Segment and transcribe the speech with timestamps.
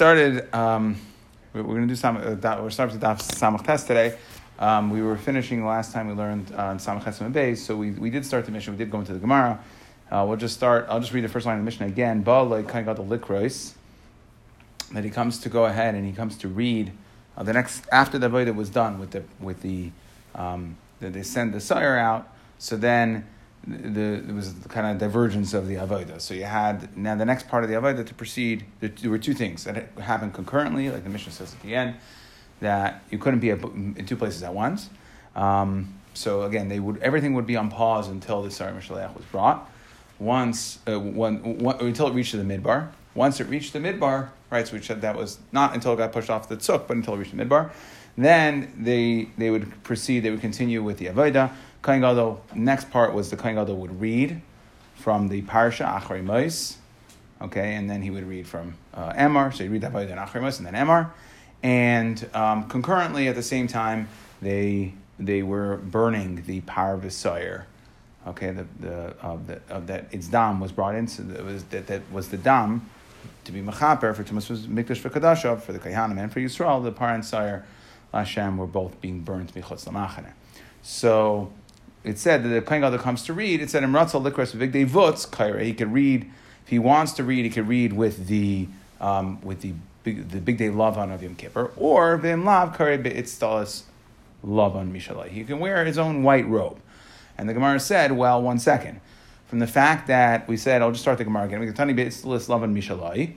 [0.00, 0.48] started.
[0.54, 0.96] Um,
[1.52, 2.16] we're going to do some.
[2.16, 4.16] Uh, we're starting to daf samach test today.
[4.58, 8.24] Um, we were finishing last time we learned uh, samach and so we, we did
[8.24, 8.72] start the Mishnah.
[8.72, 9.62] We did go into the Gemara.
[10.10, 10.86] Uh, we'll just start.
[10.88, 12.24] I'll just read the first line of the Mishnah again.
[12.24, 13.74] Like kind of got the likrois.
[14.92, 16.92] That he comes to go ahead and he comes to read
[17.36, 19.90] uh, the next after the avodah was done with the with the
[20.34, 22.26] um, they send the sire out.
[22.58, 23.26] So then
[23.66, 26.20] the, there was the kind of divergence of the avodah.
[26.20, 28.64] So you had now the next part of the avodah to proceed.
[28.80, 31.96] There, there, were two things that happened concurrently, like the Mishnah says at the end,
[32.60, 34.88] that you couldn't be in two places at once.
[35.36, 39.24] Um, so again, they would everything would be on pause until the Sarah Mishalech was
[39.26, 39.70] brought.
[40.18, 41.36] Once, uh, one,
[41.80, 42.90] until it reached the midbar.
[43.14, 44.66] Once it reached the midbar, right?
[44.66, 47.14] So we said that was not until it got pushed off the tzuk, but until
[47.14, 47.70] it reached the midbar.
[48.16, 50.20] Then they they would proceed.
[50.20, 51.52] They would continue with the avodah.
[51.82, 54.40] Kohen Gadol, next part was the Kohen Gadol would read
[54.96, 56.76] from the Parsha Achrei Mois,
[57.40, 60.18] okay, and then he would read from uh, Emor, so he'd read that by then
[60.18, 61.10] Achrei Mois and then Emor,
[61.62, 64.08] and um, concurrently at the same time
[64.42, 67.64] they they were burning the Parvisayr,
[68.26, 71.64] okay, the the of the of that its dam was brought in, so that was
[71.64, 72.88] that, that was the dam
[73.44, 76.92] to be mechaper for Tumas mikdash for Kadashav for the Kayhanim and for Yisrael, the
[76.92, 77.64] Par and Sire
[78.12, 80.32] Hashem were both being burnt bichutz lamachane.
[80.82, 81.52] So
[82.02, 84.72] it said that the Kohen Gadol comes to read, it said in Ratzal Likras Big
[84.72, 86.30] Day Vutz Kaira, he could read,
[86.64, 88.68] if he wants to read, he could read with the
[89.00, 93.02] um, with the big, the big day Lavan of Yom Kippur, or Vim Lav Kaira
[93.02, 93.82] Be'itztalas
[94.44, 95.28] Lavan Mishalai.
[95.28, 96.78] He can wear his own white robe.
[97.38, 99.00] And the Gemara said, well, one second.
[99.46, 101.60] From the fact that we said, I'll just start the Gemara again.
[101.60, 103.34] We're tanichalai.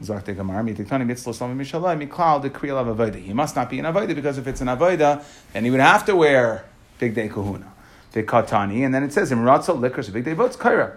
[0.00, 3.22] Zarta Gamara, me the Tani Be'itztalas Lavan Mishalai.
[3.22, 6.04] He must not be an avodah because if it's an avodah, then he would have
[6.06, 6.64] to wear
[6.98, 7.71] big day kahuna
[8.12, 10.96] the katani, and then it says in ratzal likras big devot kaira.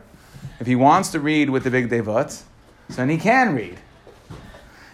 [0.59, 3.79] If he wants to read with the big devot, so then he can read.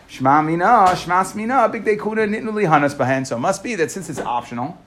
[0.09, 3.25] Shma mina, shmas mina, big day kuna nitnuli hanas bahen.
[3.25, 4.77] So it must be that since it's optional,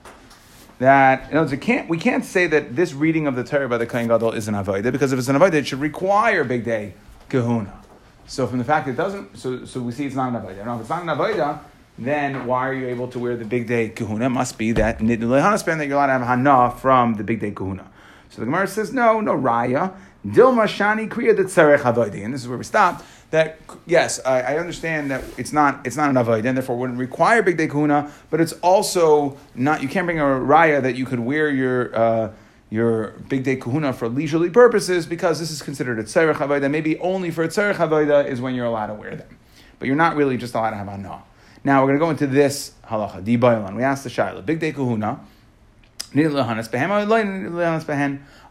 [0.79, 3.77] that you know, we can't we can't say that this reading of the Torah by
[3.77, 6.65] the Kohen Gadol is an avodah because if it's an avodah, it should require big
[6.65, 6.93] day
[7.29, 7.81] kahuna.
[8.27, 10.65] So from the fact that it doesn't, so, so we see it's not an avodah.
[10.65, 11.59] Now if it's not an avodah,
[11.97, 14.29] then why are you able to wear the big day kahuna?
[14.29, 17.89] Must be that that you're allowed to have hana from the big day kahuna.
[18.29, 19.95] So the Gemara says, no, no raya.
[20.25, 22.23] Dilma shani kriya the tzarech avodah.
[22.23, 23.03] And this is where we stop.
[23.31, 26.99] That yes, I, I, understand that it's not it's not an avodah, and therefore wouldn't
[26.99, 28.11] require big day kahuna.
[28.29, 31.95] But it's also not you can't bring a raya that you could wear your.
[31.95, 32.31] Uh,
[32.71, 36.69] your big day kahuna for leisurely purposes because this is considered a tzarech avodah.
[36.69, 39.37] Maybe only for a tzarech avodah is when you're allowed to wear them,
[39.77, 41.21] but you're not really just allowed to have anah.
[41.65, 43.23] Now we're going to go into this halacha.
[43.23, 43.35] Di
[43.75, 44.45] We asked the shaila.
[44.45, 45.19] Big day kahuna.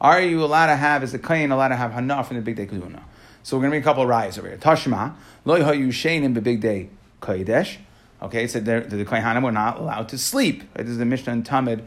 [0.01, 2.57] Are you allowed to have, is the kain allowed to have hana from the big
[2.57, 3.03] day kahuna?
[3.43, 4.59] So we're going to make a couple of rayas over here.
[4.59, 5.15] Tashma,
[5.47, 6.91] lo hayu shein the big day
[7.23, 7.79] kodesh.
[8.21, 10.75] Okay, it said the, the kohanim were not allowed to sleep.
[10.75, 11.87] This is the Mishnah in Tamid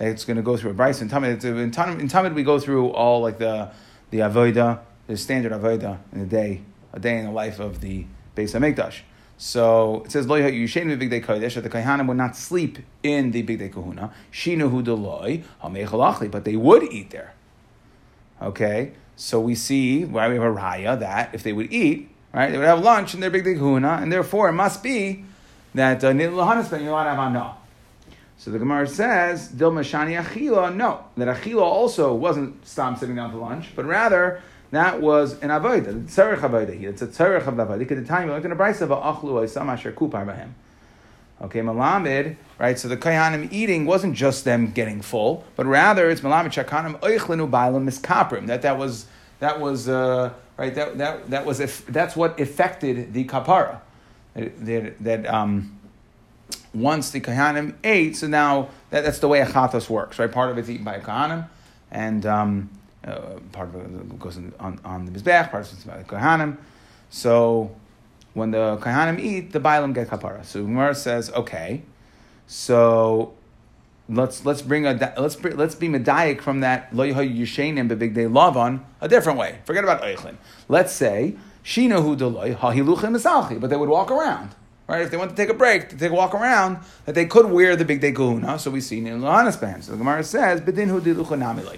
[0.00, 1.42] it's going to go through a Braisa in Tamid.
[1.44, 1.58] In
[2.00, 3.70] in Tamid we go through all like the
[4.10, 6.62] the avoda, the standard avoda in a day,
[6.92, 8.06] a day in the life of the
[8.36, 9.00] Beis Hamikdash.
[9.40, 13.30] So it says lo yushen big day kodesh that the kaihanim would not sleep in
[13.30, 14.12] the big day kahuna.
[14.32, 17.34] Shinu hu deloi hamechalachli, but they would eat there.
[18.42, 22.50] Okay, so we see why we have a raya that if they would eat, right,
[22.50, 25.24] they would have lunch in their big day kahuna, and therefore it must be
[25.72, 27.54] that uh, you're allowed to have no.
[28.38, 33.30] So the Gemara says, Dilma Shani Achila, no, that Achila also wasn't stop sitting down
[33.32, 34.40] to lunch, but rather
[34.70, 36.82] that was an avodah, tzarech avodah.
[36.82, 37.82] It's a tzarech of avodah.
[37.82, 40.50] At the time, we looked in a brayse of achlu oisam asher kupar bahem.
[41.40, 42.78] Okay, malamid, right?
[42.78, 47.48] So the kayanim eating wasn't just them getting full, but rather it's malamid shakanim oichlinu
[47.48, 48.46] bailam miskaprim.
[48.46, 49.06] That that was
[49.38, 50.74] that was uh, right.
[50.74, 53.80] That that that was if that's what affected the kapara.
[54.34, 55.78] That, that um,
[56.74, 60.30] once the kahanim ate, so now that, that's the way a chatos works, right?
[60.30, 61.48] Part of it's eaten by a kahanim,
[61.90, 62.70] and um,
[63.08, 66.56] uh, part of it goes on, on the mizbech, part of the kohanim.
[67.10, 67.74] So
[68.34, 70.44] when the kohanim eat, the bailam get kapara.
[70.44, 71.82] So Gemara says, okay,
[72.46, 73.34] so
[74.08, 78.80] let's let's bring a let's let's be medayik from that lo yishenim bebig day lavan
[79.00, 79.58] a different way.
[79.64, 80.36] Forget about eichlin.
[80.68, 84.54] Let's say shinahu deloy hahiluchim misalchi, but they would walk around
[84.88, 85.02] right?
[85.02, 87.46] If they want to take a break, to take a walk around, that they could
[87.46, 88.58] wear the big day kahuna.
[88.58, 89.84] So we see in Lohanas band.
[89.84, 90.60] So the Gemara says,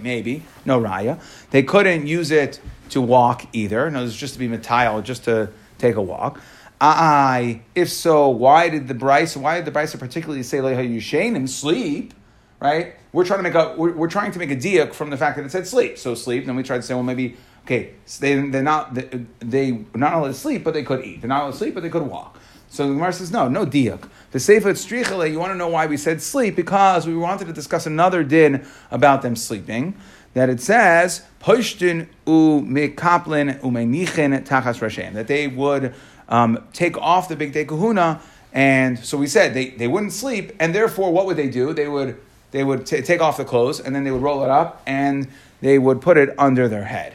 [0.02, 1.20] maybe, no raya.
[1.50, 2.60] They couldn't use it
[2.90, 3.90] to walk either.
[3.90, 6.40] No, it's just to be metile, just to take a walk.
[6.80, 11.46] I, if so, why did the Braisa, why did the Braisa particularly say Leha Yushanim
[11.46, 12.14] sleep?
[12.58, 12.94] Right?
[13.12, 15.36] We're trying to make a we're, we're trying to make a diak from the fact
[15.36, 15.98] that it said sleep.
[15.98, 19.26] So sleep, then we tried to say, well, maybe Okay, so they, they're not, they,
[19.38, 21.20] they not only sleep, but they could eat.
[21.20, 22.38] They're not only sleep, but they could walk.
[22.70, 24.08] So the Gemara says, no, no diak.
[24.30, 26.54] The Sefer Strichele, you want to know why we said sleep?
[26.54, 29.96] Because we wanted to discuss another din about them sleeping.
[30.34, 35.14] That it says, Poshtin u mekaplin u menichin tachas rashem.
[35.14, 35.94] That they would
[36.28, 38.22] um, take off the big day kahuna.
[38.52, 40.52] And so we said they, they wouldn't sleep.
[40.60, 41.72] And therefore, what would they do?
[41.72, 42.20] They would,
[42.52, 45.26] they would t- take off the clothes and then they would roll it up and
[45.60, 47.14] they would put it under their head.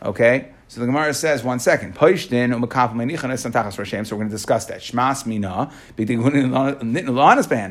[0.00, 0.52] Okay?
[0.68, 1.94] So the Gemara says, one second.
[1.94, 3.14] So we're going to
[4.28, 4.80] discuss that.
[4.80, 5.70] Shmas mina,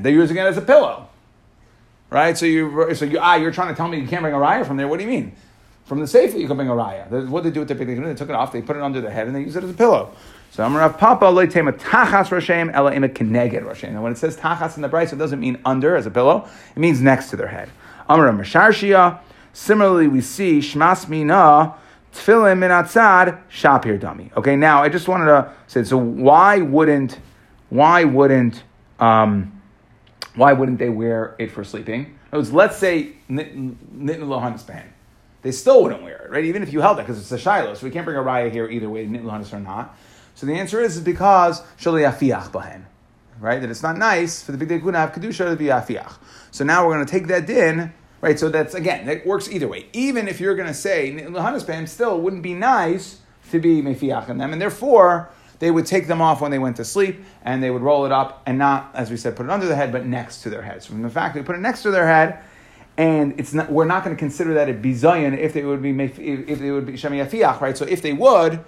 [0.03, 1.09] they're using it as a pillow.
[2.09, 2.37] Right?
[2.37, 4.65] So you so you ah, you're trying to tell me you can't bring a raya
[4.65, 4.87] from there.
[4.87, 5.35] What do you mean?
[5.85, 7.27] From the safe you can bring a raya.
[7.27, 9.27] What they do with the they took it off, they put it under their head,
[9.27, 10.11] and they use it as a pillow.
[10.51, 13.89] So I'm Rav Papa loitema tachas rashem ela ima keneged rashem.
[13.89, 16.47] And when it says tachas in the Braisa, it doesn't mean under as a pillow.
[16.75, 17.69] It means next to their head.
[18.07, 19.19] Amar Masharshia.
[19.51, 21.75] Similarly, we see shmas mina
[22.15, 24.31] tefillin min atzad shapir dummy.
[24.35, 27.19] Okay, now I just wanted to say, so why wouldn't,
[27.69, 28.63] why wouldn't,
[28.99, 29.61] um,
[30.35, 32.17] why wouldn't they wear it for sleeping?
[32.31, 34.91] Was, let's say nitin lohanis ban.
[35.41, 36.43] They still wouldn't wear it, right?
[36.43, 38.51] Even if you held it, because it's a shiloh, so we can't bring a raya
[38.51, 39.97] here either way, nitin lohanis or not.
[40.33, 42.83] So the answer is, because shali afiach bahen,
[43.39, 43.61] right?
[43.61, 46.13] That it's not nice for the big day to have kedusha to be afiach.
[46.51, 49.67] So now we're going to take that din Right, so that's again, that works either
[49.67, 49.87] way.
[49.93, 53.19] Even if you're going to say Lahanasbam still wouldn't be nice
[53.51, 55.29] to be mefiach in them, and therefore
[55.59, 58.11] they would take them off when they went to sleep, and they would roll it
[58.11, 60.61] up and not, as we said, put it under the head, but next to their
[60.61, 60.81] head.
[60.83, 62.39] So from the fact they put it next to their head,
[62.97, 65.91] and it's not, we're not going to consider that a bizayin if they would be
[65.91, 67.77] if they would be shemi afiach, right?
[67.77, 68.63] So if they would,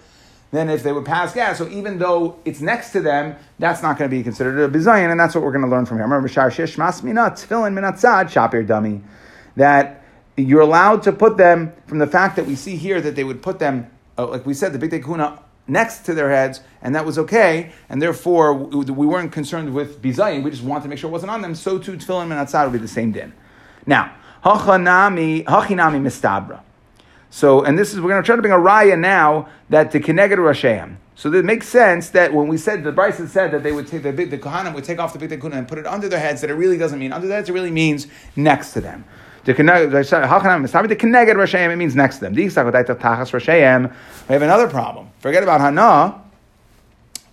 [0.51, 3.97] then if they would pass gas, so even though it's next to them, that's not
[3.97, 6.05] going to be considered a bizayin, and that's what we're going to learn from here.
[6.05, 7.73] Remember, shar shish mas minat tefillin
[8.29, 9.01] shapir dummy
[9.57, 10.03] that
[10.37, 13.41] you're allowed to put them from the fact that we see here that they would
[13.41, 17.05] put them, uh, like we said, the big kuna next to their heads, and that
[17.05, 21.09] was okay, and therefore we weren't concerned with bizayin, we just wanted to make sure
[21.09, 23.33] it wasn't on them, so too tefillin and atzad would be the same din.
[23.85, 26.61] Now, hachinami mistabra.
[27.29, 29.99] So, and this is, we're going to try to bring a raya now that the
[29.99, 30.95] Keneged Rashem.
[31.15, 34.03] So it makes sense that when we said, the Braisa said that they would take
[34.03, 36.19] the big, the Kohanim would take off the big Kuna and put it under their
[36.19, 39.03] heads, that it really doesn't mean under their heads, it really means next to them.
[39.43, 41.31] The Keneged
[41.71, 42.33] it means next to them.
[42.33, 45.09] We have another problem.
[45.19, 46.21] Forget about Hana,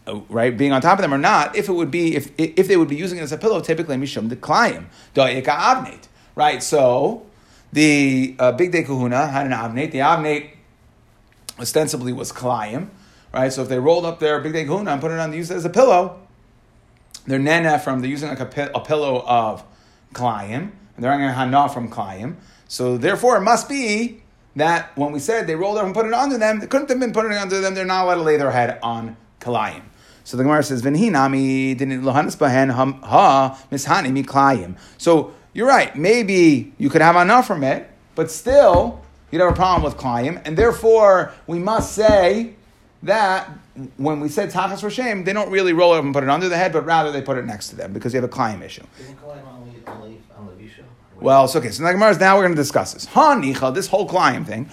[0.07, 2.69] uh, right, being on top of them or not, if it would be, if, if
[2.69, 6.09] they would be using it as a pillow, typically Mishum the Klayim, Da'ika Avnate.
[6.37, 7.25] Right, so
[7.73, 9.93] the uh, Big Day Kahuna had an Avnate.
[9.93, 10.51] The Avnate
[11.59, 12.89] ostensibly was Klayim,
[13.33, 13.53] right?
[13.53, 15.51] So if they rolled up their Big Day Kahuna and put it on, the use
[15.51, 16.21] it as a pillow,
[17.27, 19.65] they're Nene from, they're using like a, a pillow of
[20.13, 22.37] Klayim and they're a hana from Klayim.
[22.69, 24.23] So therefore, it must be
[24.57, 27.01] that when we said they rolled up and put it under them, they couldn't have
[27.01, 27.75] been putting it under them.
[27.75, 29.83] They're not allowed to lay their head on Kalayim.
[30.25, 35.95] So the Gemara says, "V'hinami didn't lohanis bahen ha mishani mi klayim." So you're right.
[35.95, 40.41] Maybe you could have enough from it, but still you'd have a problem with klayim,
[40.47, 42.55] and therefore we must say
[43.03, 43.51] that
[43.99, 46.31] when we said tachas for shame, they don't really roll it up and put it
[46.31, 48.33] under the head, but rather they put it next to them because you have a
[48.33, 48.85] klayim issue.
[51.25, 51.71] Well, it's okay.
[51.71, 53.07] So now we're going to discuss this.
[53.07, 54.69] Hanicha, this whole Klayim thing.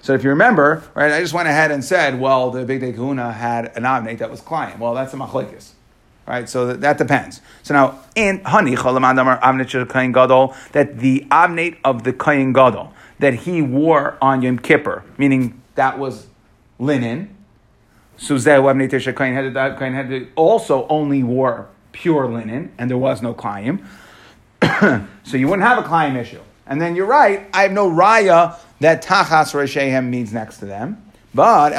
[0.00, 2.92] So if you remember, right, I just went ahead and said, well, the Big Day
[2.92, 4.78] Kahuna had an Avnate that was Klayim.
[4.78, 5.72] Well, that's a Machlekes.
[6.26, 7.42] Right, so that, that, depends.
[7.62, 14.16] So now, in Hanicha, Gadol, that the Avnate of the Kayin Gadol, that he wore
[14.22, 16.28] on Yom Kippur, meaning that was
[16.78, 17.36] linen.
[18.16, 23.84] So Zeh Avnate Kayin had also only wore pure linen, and there was no klayim.
[25.24, 26.40] so you wouldn't have a klayim issue.
[26.66, 31.02] And then you're right, I have no raya that tachas reshehem means next to them.
[31.34, 31.78] But if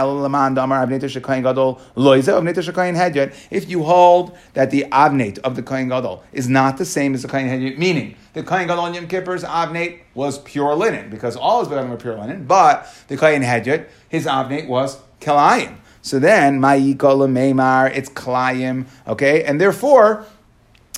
[3.69, 7.27] you hold that the avnate of the kohen gadol is not the same as the
[7.27, 11.59] kohen hedyot, meaning the kohen gadol on Yom Kippur's avnate was pure linen because all
[11.61, 15.78] his begadim were pure linen, but the kohen hedyot his avnate was kelayim.
[16.01, 19.43] So then, Ma'ikola Meimar, it's Klayim, okay?
[19.43, 20.25] And therefore,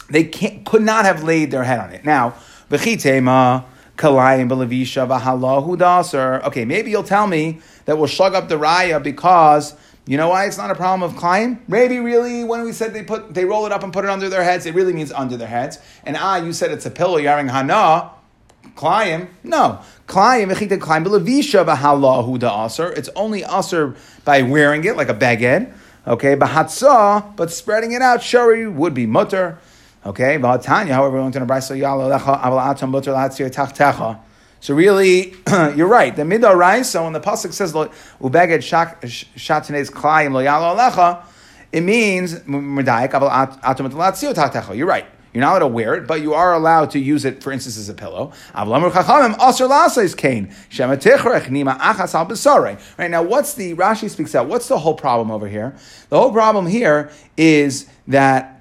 [0.09, 2.05] they can't, could not have laid their head on it.
[2.05, 2.35] Now,
[2.69, 3.65] Bechitema,
[3.97, 6.41] Kalayim, Belavisha, Vahalahu Daser.
[6.45, 9.75] Okay, maybe you'll tell me that we'll slug up the Raya because.
[10.07, 11.59] You know why it's not a problem of Klayim?
[11.67, 14.29] Maybe really when we said they put they roll it up and put it under
[14.29, 15.77] their heads, it really means under their heads.
[16.03, 18.09] And ah, you said it's a pillow, Yaring Hana.
[18.75, 19.29] Klayim?
[19.43, 19.79] No.
[22.97, 25.73] It's only aser by wearing it like a baguette.
[26.05, 29.59] Okay, bahatzah, but spreading it out, shari would be mutter.
[30.05, 34.19] Okay, Tanya, however, we went to Aval Atam Mutter Tachtecha.
[34.59, 35.33] So really,
[35.75, 36.15] you're right.
[36.15, 36.83] The midarai.
[36.85, 38.61] So when the pasuk says ubeged
[39.01, 41.23] shatinez klayim lo alecha,
[41.71, 42.45] it means
[44.75, 45.05] You're right.
[45.33, 47.77] You're not allowed to wear it, but you are allowed to use it, for instance,
[47.77, 48.33] as a pillow.
[48.53, 48.67] Right
[53.09, 54.47] now, what's the Rashi speaks out?
[54.47, 55.75] What's the whole problem over here?
[56.09, 58.57] The whole problem here is that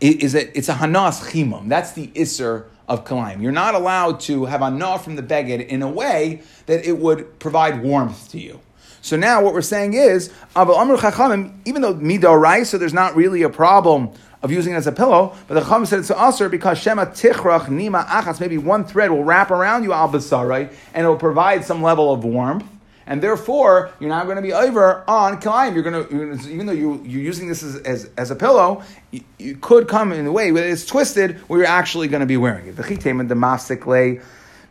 [0.00, 1.68] is that it's a hanas chimum.
[1.68, 3.42] That's the isser of kalim.
[3.42, 7.38] You're not allowed to have anah from the beged in a way that it would
[7.38, 8.60] provide warmth to you.
[9.00, 14.10] So now what we're saying is, even though midorai, so there's not really a problem
[14.46, 17.66] of using it as a pillow, but the Chacham said it's usher because Shema Tichrach
[17.66, 21.64] Nima Achas, maybe one thread will wrap around you al basarai and it will provide
[21.64, 22.64] some level of warmth.
[23.08, 25.74] And therefore, you're not going to be over on kilayim.
[25.74, 29.20] You're going to, even though you, you're using this as, as, as a pillow, you,
[29.38, 32.36] you, could come in a way where it's twisted where you're actually going to be
[32.36, 32.74] wearing it.
[32.74, 34.20] The the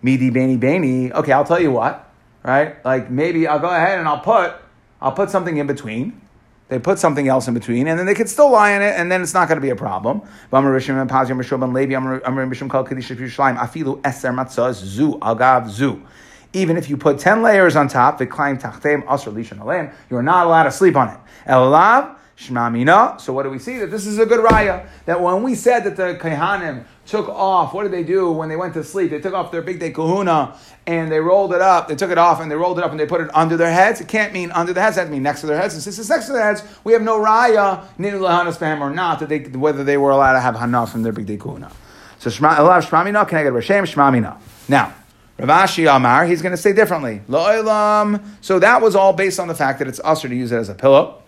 [0.01, 1.13] midi beni beni.
[1.13, 2.09] Okay, I'll tell you what,
[2.43, 2.83] right?
[2.83, 4.55] Like maybe I'll go ahead and I'll put,
[5.01, 6.19] I'll put something in between
[6.67, 9.11] they put something else in between, and then they could still lie in it, and
[9.11, 10.21] then it's not going to be a problem.
[16.53, 18.29] Even if you put 10 layers on top, you're
[20.23, 21.19] not allowed to sleep on it.
[23.21, 23.77] So what do we see?
[23.77, 24.87] That this is a good raya.
[25.05, 28.55] That when we said that the Kaihanim took off, what did they do when they
[28.55, 29.11] went to sleep?
[29.11, 30.57] They took off their big day kahuna
[30.87, 31.87] and they rolled it up.
[31.87, 33.71] They took it off and they rolled it up and they put it under their
[33.71, 34.01] heads.
[34.01, 34.97] It can't mean under the heads.
[34.97, 35.73] It has to mean next to their heads.
[35.75, 38.89] And since it's next to their heads, we have no raya, ninu lahanas faham or
[38.89, 41.71] not, that they, whether they were allowed to have hana from their big day kahuna.
[42.19, 43.83] So shmamina, can I get Rashem?
[43.83, 44.37] Shmamina.
[44.67, 44.93] Now,
[45.37, 47.21] Rav Ashi Amar, he's going to say differently.
[47.29, 50.69] So that was all based on the fact that it's usher to use it as
[50.69, 51.21] a pillow.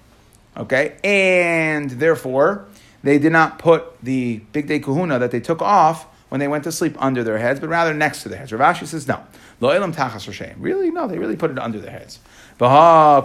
[0.55, 2.65] Okay, and therefore
[3.03, 6.63] they did not put the big day kahuna that they took off when they went
[6.65, 8.51] to sleep under their heads, but rather next to their heads.
[8.51, 9.23] Rav Ashi says no.
[9.59, 12.19] Lo elam tachas Really, no, they really put it under their heads.
[12.59, 13.21] So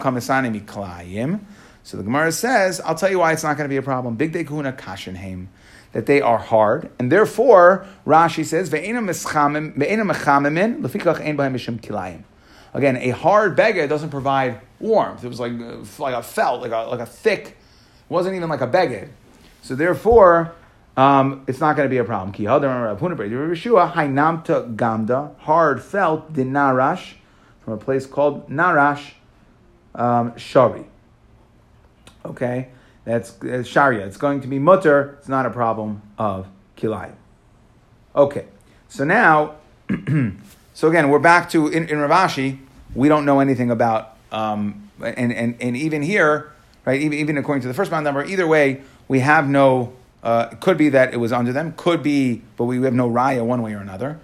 [1.96, 4.16] the Gemara says, I'll tell you why it's not going to be a problem.
[4.16, 5.48] Big day kahuna kashenheim
[5.92, 8.72] that they are hard, and therefore Rashi says
[12.74, 15.24] Again, a hard beggar doesn't provide warmth.
[15.24, 17.58] It was like, uh, like a felt, like a, like a thick,
[18.08, 19.10] wasn't even like a beggar.
[19.62, 20.54] So therefore,
[20.96, 22.32] um, it's not going to be a problem.
[22.32, 27.14] Ki hainamta gamda, hard felt, dinarash,
[27.64, 29.12] from a place called Narash
[29.94, 30.84] um, Shari.
[32.24, 32.68] Okay,
[33.04, 34.06] that's uh, Sharia.
[34.06, 35.16] It's going to be mutter.
[35.18, 37.14] It's not a problem of kilai.
[38.14, 38.44] Okay,
[38.88, 39.54] so now
[40.74, 42.58] So again, we're back to in, in Rav Ashi.
[42.94, 46.52] We don't know anything about, um, and, and and even here,
[46.86, 47.00] right?
[47.00, 49.92] Even, even according to the first round number, either way, we have no.
[50.22, 51.74] Uh, it could be that it was under them.
[51.76, 54.20] Could be, but we have no raya one way or another.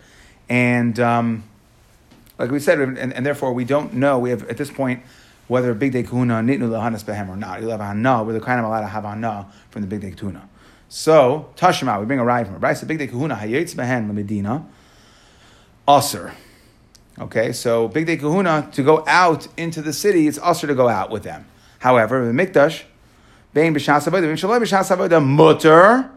[0.48, 1.44] And um,
[2.38, 4.18] like we said, and, and, therefore we don't know.
[4.18, 5.02] We have at this point
[5.48, 7.60] whether big day kuna nitnu lahanas behem or not.
[7.60, 8.22] You'll have hana.
[8.22, 10.48] We're the kind of allowed to have hana from the big day kuna.
[10.88, 12.60] So tashma, we bring a raya from.
[12.60, 12.76] Right?
[12.76, 14.66] So big day kuna hayetz behem medina
[15.88, 16.32] usr.
[17.20, 20.88] Okay, so big day kahuna to go out into the city, it's usher to go
[20.88, 21.46] out with them.
[21.80, 22.84] However, the mikdash,
[23.52, 26.10] bein b'shas avodah, b'shaloi b'shas avodah mutter.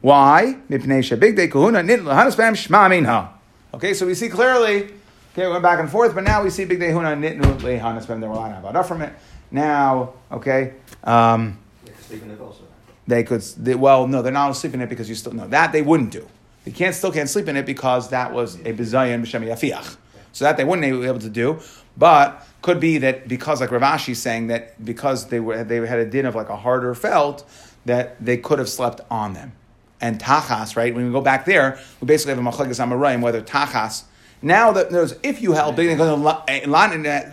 [0.00, 0.56] Why?
[0.68, 3.30] Mipnei big day kahuna nit lahanas b'hem shma minha.
[3.74, 4.84] Okay, so we see clearly.
[5.32, 8.06] Okay, we went back and forth, but now we see big day kahuna nit lahanas
[8.06, 8.20] b'hem.
[8.20, 9.12] They were lying about from it.
[9.50, 10.74] Now, okay.
[11.04, 11.58] Um,
[13.06, 13.42] they could.
[13.42, 16.12] They, well, no, they're not sleeping in it because you still no that they wouldn't
[16.12, 16.26] do.
[16.64, 19.96] They can't still can't sleep in it because that was a bizayin b'shem yafiach.
[20.32, 21.60] So that they wouldn't be able to do,
[21.96, 25.98] but could be that because like Rav Ashi saying that because they were they had
[25.98, 27.48] a din of like a harder felt
[27.86, 29.52] that they could have slept on them.
[30.02, 30.94] And tachas, right?
[30.94, 34.04] When we go back there, we basically have a machlekes amarayim whether tachas.
[34.42, 37.26] Now that knows if you held uh, eh, eh, that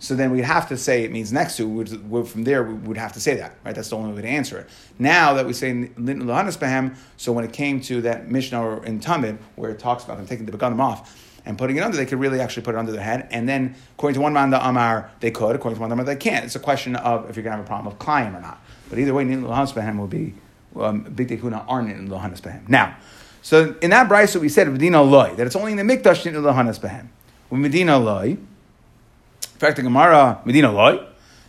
[0.00, 1.68] so then we'd have to say it means next to.
[1.68, 1.88] We'd,
[2.28, 3.74] from there, we would have to say that, right?
[3.74, 4.68] That's the only way to answer it.
[4.98, 9.38] Now that we say Behem, so when it came to that Mishnah or in Tamid,
[9.56, 12.20] where it talks about them taking the beganim off and putting it under, they could
[12.20, 13.26] really actually put it under their head.
[13.30, 15.56] And then, according to one man, the Amar, they could.
[15.56, 16.44] According to one man, they can't.
[16.44, 18.62] It's a question of if you're going to have a problem of Klayim or not.
[18.90, 20.34] But either way, Nit Behem will be
[20.76, 22.68] um, Big Dekuna aren't in Lohanas Behem.
[22.68, 22.96] Now,
[23.40, 26.34] so in that brisa we said Medina Loy that it's only in the Mikdash Nit
[26.34, 27.08] Lohanas Behem.
[27.48, 31.02] With Medina Loy, in fact, the Gemara, Medina Loy,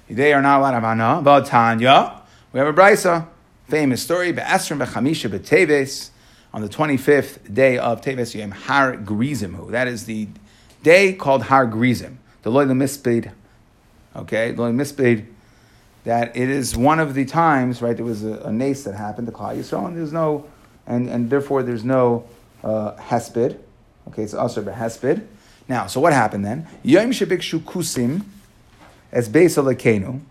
[0.10, 1.22] they are not allowed to have Hana.
[1.22, 2.22] But Tanya,
[2.54, 3.28] we have a Brisa,
[3.68, 6.12] famous story, Be'asrim Be'chamisha Be'teves,
[6.54, 9.72] on the 25th day of Teves Yom Har Grizim.
[9.72, 10.28] That is the
[10.84, 12.20] day called Har Grizim.
[12.42, 13.32] The Loy Mispid,
[14.16, 15.26] okay, the Loy Mispid,
[16.06, 19.28] that it is one of the times, right, there was a, a nace that happened
[19.28, 20.46] to Klal Yisrael, and there's no,
[20.88, 22.26] and, and therefore there's no
[22.64, 23.58] uh, hesped.
[24.08, 25.26] Okay, it's also hesped.
[25.68, 26.68] Now, so what happened then?
[26.82, 28.24] Yom shebikshu kusim
[29.12, 30.22] as beis alekenu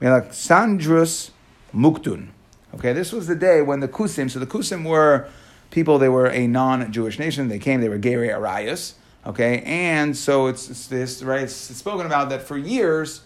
[0.00, 1.30] melachsandrus
[1.74, 2.28] muktun.
[2.74, 4.30] Okay, this was the day when the kusim.
[4.30, 5.28] So the kusim were
[5.74, 5.98] people.
[5.98, 7.48] They were a non-Jewish nation.
[7.48, 7.80] They came.
[7.80, 8.94] They were Geri Arias.
[9.26, 11.42] Okay, and so it's, it's this right.
[11.42, 13.22] It's, it's, spoken about that for years.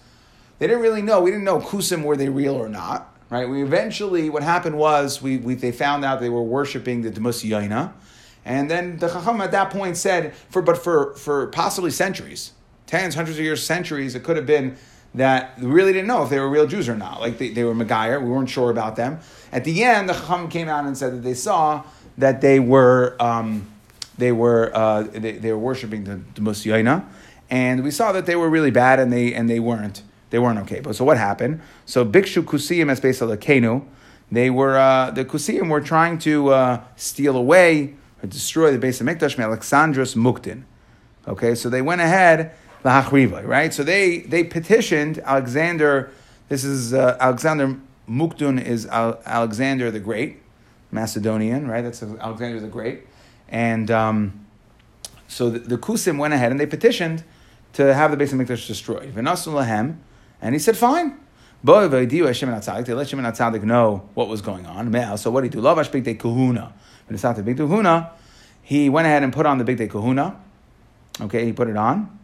[0.58, 1.20] They didn't really know.
[1.20, 3.14] We didn't know kusim were they real or not.
[3.30, 3.48] Right.
[3.48, 7.44] We eventually what happened was we, we they found out they were worshiping the Demus
[7.44, 7.92] Yaina,
[8.44, 12.52] and then the Chacham at that point said for but for for possibly centuries,
[12.86, 14.76] tens, hundreds of years, centuries, it could have been
[15.14, 17.20] that we really didn't know if they were real Jews or not.
[17.20, 19.18] Like they, they were Megayer, we weren't sure about them.
[19.52, 21.84] At the end, the Chacham came out and said that they saw
[22.18, 23.16] that they were.
[23.20, 23.66] Um,
[24.18, 27.06] they were uh, they, they, were worshiping the, the Musyaina,
[27.50, 30.58] and we saw that they were really bad and they and they weren't they weren't
[30.60, 30.80] okay.
[30.80, 31.60] But so what happened?
[31.86, 33.86] So Bikshu Kusiyim as based on the Kenu,
[34.30, 39.00] they were uh, the Kusiyim were trying to uh, steal away or destroy the base
[39.00, 40.64] of Mikdash Alexandros Muktin.
[41.26, 42.52] Okay, so they went ahead
[42.84, 43.72] lahachriva, right?
[43.72, 46.10] So they they petitioned Alexander.
[46.48, 50.38] This is uh, Alexander Mukdun is Alexander the Great,
[50.90, 51.82] Macedonian, right?
[51.82, 53.06] That's Alexander the Great.
[53.48, 54.46] And um,
[55.26, 57.24] so the, the, Kusim went ahead and they petitioned
[57.74, 59.14] to have the base of Mikdash destroyed.
[59.16, 61.18] And he said, fine.
[61.64, 65.18] They let Shimon HaTzadik know what was going on.
[65.18, 66.18] So what did he do?
[66.18, 66.72] Kahuna.
[67.42, 68.12] Big Kahuna.
[68.62, 70.38] He went ahead and put on the Big Day Kahuna.
[71.20, 72.18] Okay, he put it on.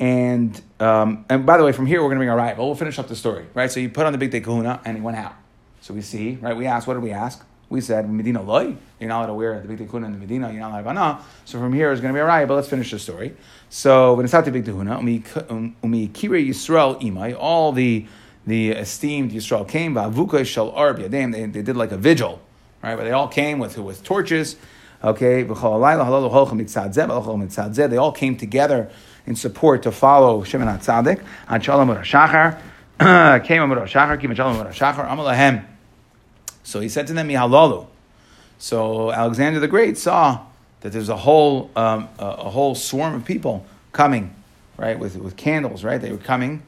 [0.00, 2.74] And um, and by the way, from here we're going to bring our but we'll
[2.74, 3.70] finish up the story, right?
[3.70, 5.34] So he put on the Big Day Kahuna and he went out.
[5.80, 6.56] So we see, right?
[6.56, 7.44] We ask, what did we ask?
[7.70, 8.76] We said Medina loy.
[8.98, 10.50] You're not allowed to wear the big tikkun in the Medina.
[10.50, 11.26] You're not allowed to have ah.
[11.44, 12.48] So from here is going to be a riot.
[12.48, 13.36] But let's finish the story.
[13.68, 15.74] So when it's not the big tikkun, umi um,
[16.08, 17.36] kire Yisrael imai.
[17.38, 18.06] All the
[18.46, 19.94] the esteemed Yisrael came.
[19.94, 21.32] Vavuka shal arb yadim.
[21.32, 22.40] They they did like a vigil,
[22.82, 22.96] right?
[22.96, 24.56] But they all came with with torches.
[25.00, 25.54] Okay, they
[27.96, 28.90] all came together
[29.26, 31.22] in support to follow Shimon HaTzadik.
[33.44, 35.64] Came Amur Shachar, Kim Shalom Shachar, Amalahem.
[36.68, 37.86] So he said to them, Yahalalu.
[38.58, 40.44] So Alexander the Great saw
[40.80, 44.34] that there's a whole, um, a, a, whole swarm of people coming,
[44.76, 45.98] right, with, with candles, right?
[45.98, 46.62] They were coming.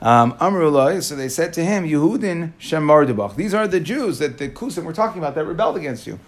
[0.00, 3.34] Um, so they said to him, Yehudin Shemardubach.
[3.34, 6.20] These are the Jews that the Kusim were talking about that rebelled against you.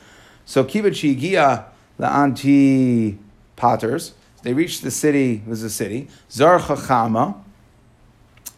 [0.44, 3.16] So Kibbutz Gia the anti
[3.54, 4.14] Potters.
[4.42, 7.36] They reached the city, it was a city, Zar Chachama,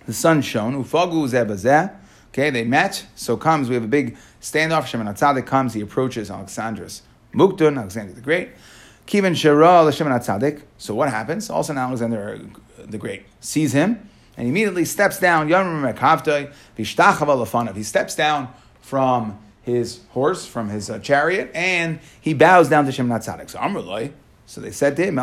[0.06, 1.94] the sun shone, Ufagu Zebazeh.
[2.36, 4.14] Okay, they met, so comes, we have a big
[4.46, 4.86] standoff.
[4.86, 7.02] Shimon HaTzadik comes, he approaches Alexandrus
[7.34, 8.50] Mukdun, Alexander the Great.
[9.06, 10.62] Kivan Shara Shimon HaTzadik.
[10.78, 11.50] So what happens?
[11.50, 12.40] Also, now Alexander
[12.78, 15.48] the Great sees him and immediately steps down.
[15.48, 15.54] He
[17.82, 18.48] steps down
[18.80, 23.50] from his horse, from his uh, chariot, and he bows down to Shimon HaTzadik.
[23.50, 24.12] So Amrullah,
[24.46, 25.16] so they said to him,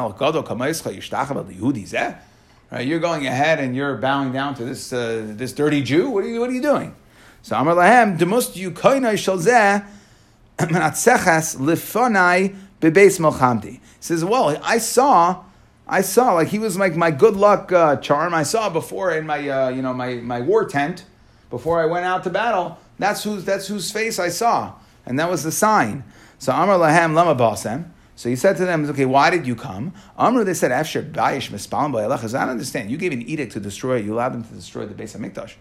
[2.72, 6.10] Right, you're going ahead and you're bowing down to this uh, this dirty Jew.
[6.10, 6.96] What are you What are you doing?
[7.44, 9.86] So Amar Lahem, Demust Yukoinai Shalzeh,
[10.58, 13.82] Menatzeches Lifonai Bebeis Melchamti.
[14.00, 15.44] says, Well, I saw,
[15.86, 18.34] I saw, like he was like my good luck uh, charm.
[18.34, 21.04] I saw before in my, uh, you know, my, my war tent,
[21.50, 22.80] before I went out to battle.
[22.98, 24.76] That's whose, that's whose face I saw.
[25.06, 26.06] And that was the sign.
[26.40, 27.90] So Amar Lahem Lama Basem.
[28.16, 29.94] So he said to them, okay, why did you come?
[30.18, 32.90] Amr, they said, Afshir Bayish Mispalim I don't understand.
[32.90, 34.06] You gave an edict to destroy it.
[34.06, 35.56] You allowed them to destroy the base of Mikdash.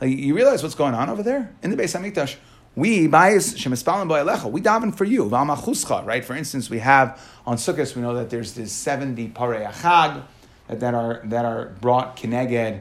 [0.00, 2.36] Like, you realize what's going on over there in the Beis Hamikdash.
[2.76, 4.50] We bias shemispalim ba'alecha.
[4.50, 5.24] We daven for you.
[5.24, 6.06] V'amachuscha.
[6.06, 6.24] Right.
[6.24, 7.96] For instance, we have on Sukkot.
[7.96, 10.22] We know that there's this seventy parei achag
[10.68, 12.80] that, that are that are brought kineged,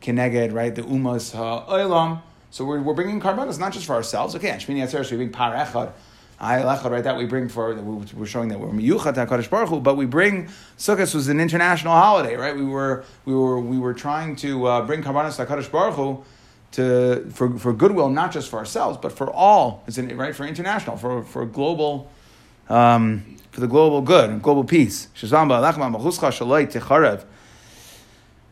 [0.00, 0.54] kineged.
[0.54, 0.74] Right.
[0.74, 2.22] The umas ha'olam.
[2.50, 4.34] So we're, we're bringing karbanos not just for ourselves.
[4.36, 4.48] Okay.
[4.48, 5.92] And Shmini Atzeres we bring par echad.
[6.38, 10.04] Right, that we bring for we're showing that we're miyuchat Hakadosh Baruch Hu, but we
[10.04, 12.54] bring Sukkot was an international holiday, right?
[12.54, 16.24] We were we were we were trying to uh, bring karbanos Hakadosh Baruch Hu
[16.76, 20.36] to for, for goodwill, not just for ourselves, but for all, right?
[20.36, 22.10] For international, for for global,
[22.68, 25.08] um, for the global good and global peace.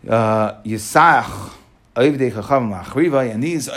[0.07, 1.53] Uh, Yisach
[1.97, 3.69] and these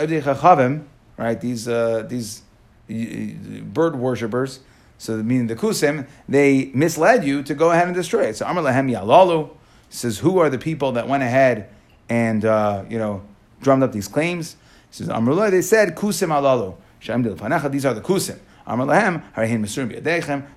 [1.18, 1.40] right?
[1.40, 2.42] These uh, these
[2.88, 4.60] bird worshippers,
[4.96, 8.36] so meaning the Kusim, they misled you to go ahead and destroy it.
[8.36, 9.50] So Amar Lahem Yalalu
[9.90, 11.68] says, who are the people that went ahead
[12.08, 13.22] and uh, you know
[13.60, 14.56] drummed up these claims.
[14.90, 16.76] He says, Amrullah, they said, Kusim alalu.
[17.70, 18.38] These are the Kusim.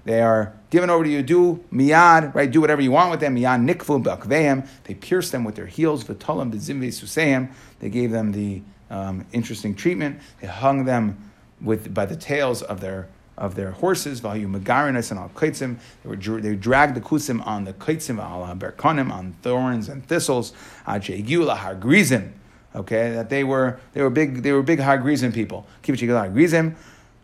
[0.03, 1.23] They are given over to you.
[1.23, 2.51] Do miyad, right?
[2.51, 3.37] Do whatever you want with them.
[3.37, 4.67] Miyad nikfu b'akveim.
[4.83, 6.03] They pierced them with their heels.
[6.03, 7.53] V'tolam b'zimve suseim.
[7.79, 10.19] They gave them the um, interesting treatment.
[10.41, 14.19] They hung them with by the tails of their of their horses.
[14.19, 15.77] Vayu megarinas and al kaitzim.
[16.03, 20.51] They were they dragged the kusim on the kaitzim al berkonim on thorns and thistles.
[20.85, 22.33] Ajegula har grizim.
[22.75, 25.65] Okay, that they were they were big they were big har grizim people.
[25.81, 26.75] Keep it har grizim.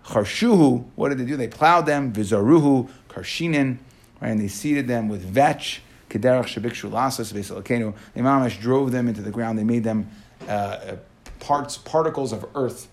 [0.05, 0.85] Charshuhu.
[0.95, 1.37] What did they do?
[1.37, 2.11] They plowed them.
[2.11, 3.77] Vizaruhu karshinin.
[4.21, 5.81] Right, and they seeded them with vetch.
[6.09, 7.93] Kederach shabikshu lasas v'esalakenu.
[8.13, 9.57] The mamash drove them into the ground.
[9.57, 10.09] They made them
[10.47, 10.95] uh,
[11.39, 12.87] parts particles of earth.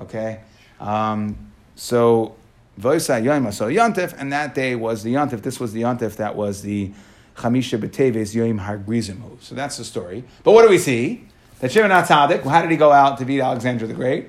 [0.00, 0.40] Okay,
[0.80, 1.36] um,
[1.74, 2.36] so
[2.78, 5.42] Voisa Yom so Yontif, and that day was the Yontif.
[5.42, 6.92] This was the Yontif that was the
[7.36, 9.42] Chamisha B'Teves Yom Har move.
[9.42, 10.24] So that's the story.
[10.44, 11.27] But what do we see?
[11.60, 14.28] That Shimon HaTzadik, how did he go out to beat Alexander the Great?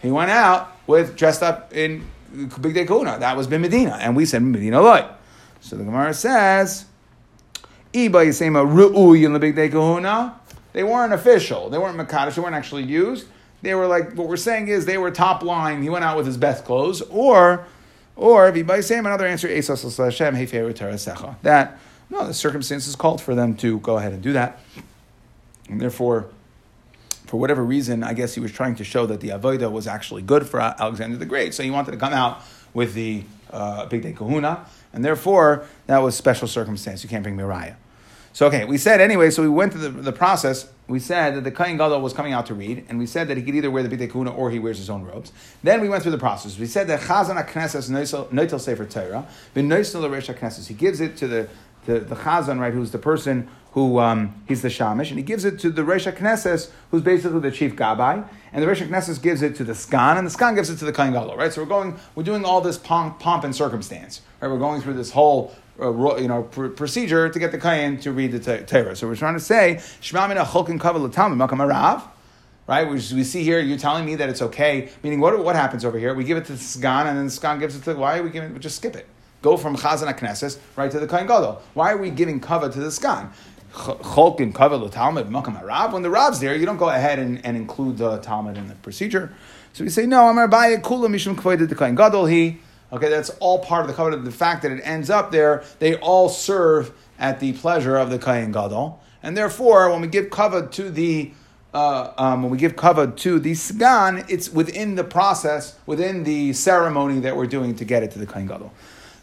[0.00, 2.06] He went out with dressed up in
[2.60, 3.18] Big Day Kuna.
[3.18, 5.06] That was Ben Medina, and we said Medina Loy.
[5.60, 6.84] So the Gemara says,
[7.92, 10.38] Iba Yisema Ru'uy in the Big Day Kahuna.
[10.72, 11.70] They weren't official.
[11.70, 12.34] They weren't Makadish.
[12.34, 13.26] They weren't actually used
[13.64, 15.82] they were like, what we're saying is they were top line.
[15.82, 17.00] He went out with his best clothes.
[17.02, 17.66] Or,
[18.14, 19.48] or if by same another answer,
[21.42, 21.78] that,
[22.10, 24.60] no, the circumstances called for them to go ahead and do that.
[25.68, 26.28] And therefore,
[27.26, 30.22] for whatever reason, I guess he was trying to show that the Avodah was actually
[30.22, 31.54] good for Alexander the Great.
[31.54, 32.42] So he wanted to come out
[32.74, 34.66] with the uh, Big Day Kahuna.
[34.92, 37.02] And therefore, that was special circumstance.
[37.02, 37.76] You can't bring Miriah.
[38.34, 40.68] So, okay, we said anyway, so we went through the, the process.
[40.88, 43.36] We said that the Kain Gadol was coming out to read, and we said that
[43.36, 45.32] he could either wear the B'tei Kuna or he wears his own robes.
[45.62, 46.58] Then we went through the process.
[46.58, 47.90] We said that Chazan HaKnesses
[48.32, 50.02] Noitel Sefer Torah, B'Noisel
[50.34, 50.66] HaKnesses.
[50.66, 51.48] He gives it to the,
[51.86, 55.44] the, the Chazan, right, who's the person who, um, he's the Shamish, and he gives
[55.44, 59.42] it to the Resh HaKnesses, who's basically the chief Gabbai, and the Resh HaKnesses gives
[59.42, 61.52] it to the Skan, and the Skan gives it to the Kain Gadol, right?
[61.52, 64.48] So we're going, we're doing all this pomp, pomp and circumstance, right?
[64.48, 68.12] We're going through this whole uh, you know, pr- procedure to get the kain to
[68.12, 68.94] read the Torah.
[68.94, 72.02] So we're trying to say Shema Mina Chulkin Kaval Latam Makam Arav.
[72.66, 73.60] Right, Which we see here.
[73.60, 74.88] You're telling me that it's okay.
[75.02, 76.14] Meaning, what what happens over here?
[76.14, 77.94] We give it to the sgan, and then the sgan gives it to.
[77.94, 78.54] Why are we giving?
[78.54, 79.06] We just skip it.
[79.44, 81.60] Go from chazan knesses right to the kain gadol.
[81.74, 83.30] Why are we giving cover to the sgan?
[83.74, 85.92] Cholkin cover the talmud makam Arav.
[85.92, 88.74] When the rab's there, you don't go ahead and, and include the talmud in the
[88.76, 89.34] procedure.
[89.74, 90.28] So we say no.
[90.28, 92.24] Amar Baya Kula Mishum Kvoided the kain gadol.
[92.24, 94.24] He Okay, that's all part of the covenant.
[94.24, 98.20] The fact that it ends up there, they all serve at the pleasure of the
[98.20, 99.02] Kayin Gadol.
[99.20, 101.32] And therefore, when we give cover to the
[101.72, 106.52] uh, um, when we give cover to the Sgan, it's within the process, within the
[106.52, 108.72] ceremony that we're doing to get it to the Kain Gadol.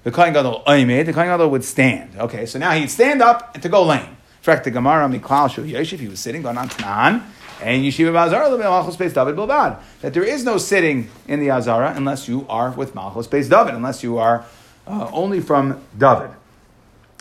[0.04, 2.18] The Kain Gadol Aymed, the Kain Gadol would stand.
[2.18, 4.02] Okay, so now he'd stand up and to go lame.
[4.02, 7.24] In fact, the Gemara Miklal Shu Yeshiv, he was sitting, going on Tanan,
[7.62, 9.80] and Yeshiva Bazar Malchus Beis David Bilbad.
[10.02, 13.76] That there is no sitting in the Azara unless you are with Malchus Beis David,
[13.76, 14.46] unless you are
[14.88, 16.32] uh, only from David.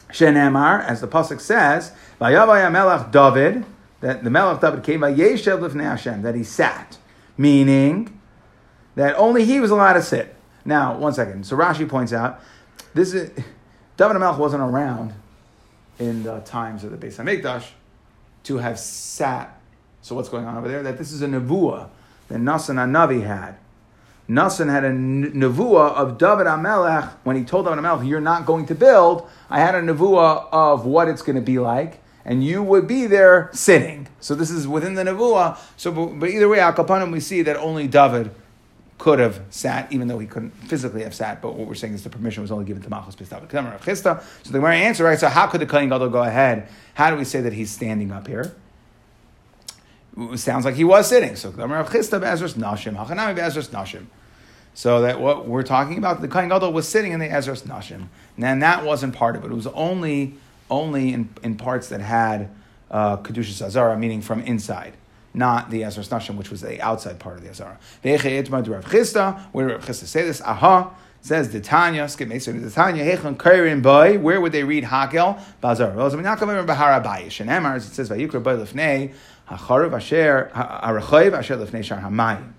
[0.08, 3.64] Shenemar, as the pasuk says, Vayavaya Melach David,
[4.00, 6.96] that the Melach David came by Yeshev Lifnei Hashem, that he sat,
[7.36, 8.18] meaning
[8.94, 10.34] that only he was allowed to sit.
[10.64, 11.46] Now, one second.
[11.46, 12.40] So Rashi points out,
[12.94, 13.30] this is
[13.96, 15.14] David Melch wasn't around
[15.98, 17.66] in the times of the Beis Hamikdash
[18.44, 19.60] to have sat
[20.02, 20.82] so what's going on over there?
[20.82, 21.88] That this is a nevuah
[22.28, 23.56] that Nasan and Navi had.
[24.28, 28.66] Nasan had a nevuah of David Amelech when he told David Amelech, "You're not going
[28.66, 32.62] to build." I had a nevuah of what it's going to be like, and you
[32.62, 34.08] would be there sitting.
[34.20, 35.58] So this is within the nevuah.
[35.76, 38.30] So, but, either way, Al Kapanim, we see that only David
[39.00, 41.40] could have sat, even though he couldn't physically have sat.
[41.40, 43.50] But what we're saying is the permission was only given to Malchus David.
[43.50, 45.18] So the Gemara answer, right?
[45.18, 46.68] So how could the Kohen Gadol go ahead?
[46.94, 48.54] How do we say that he's standing up here?
[50.18, 51.34] It sounds like he was sitting.
[51.34, 54.06] So Nashim,
[54.74, 58.08] So that what we're talking about, the Kohen Gadol was sitting in the Ezras Nashim,
[58.36, 59.50] and that wasn't part of it.
[59.50, 60.34] It was only
[60.70, 62.50] only in, in parts that had
[62.90, 64.92] uh, Kedusha Azara, meaning from inside,
[65.32, 67.78] not the Ezras Nashim, which was the outside part of the Azara.
[68.02, 70.40] Where Rav Chisda say this?
[70.42, 70.94] Aha.
[71.22, 74.84] Says the Tanya, skip me, so the Tanya, Hechon Kairin Boy, where would they read
[74.84, 75.38] Hakel?
[75.60, 75.92] Bazar.
[75.92, 79.12] Well, it says, Vayikra Boy Lefnei,
[79.46, 82.52] Hacharav Asher, Arachayiv Asher Lefnei Shar Hamayim.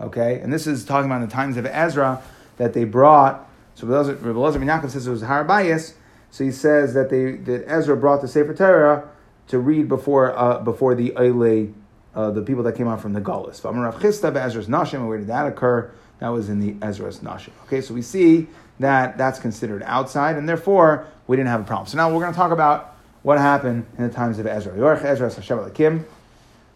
[0.00, 2.20] Okay, and this is talking about the times of Ezra
[2.56, 3.48] that they brought.
[3.76, 5.94] So Rebbe Elazar Yaakov says it was Harabayas.
[6.32, 9.08] So he says that they that Ezra brought the Sefer Torah
[9.48, 11.72] to read before uh, before the Eile,
[12.14, 13.64] uh, the people that came out from the Gaulis.
[13.64, 15.06] Rav Chisda Ezras Nashim.
[15.06, 15.90] Where did that occur?
[16.18, 17.50] That was in the Ezras Nashim.
[17.64, 18.46] Okay, so we see
[18.78, 21.86] that that's considered outside, and therefore we didn't have a problem.
[21.86, 24.76] So now we're going to talk about what happened in the times of Ezra.
[24.76, 26.04] Yorch Ezra Hashem Alakim.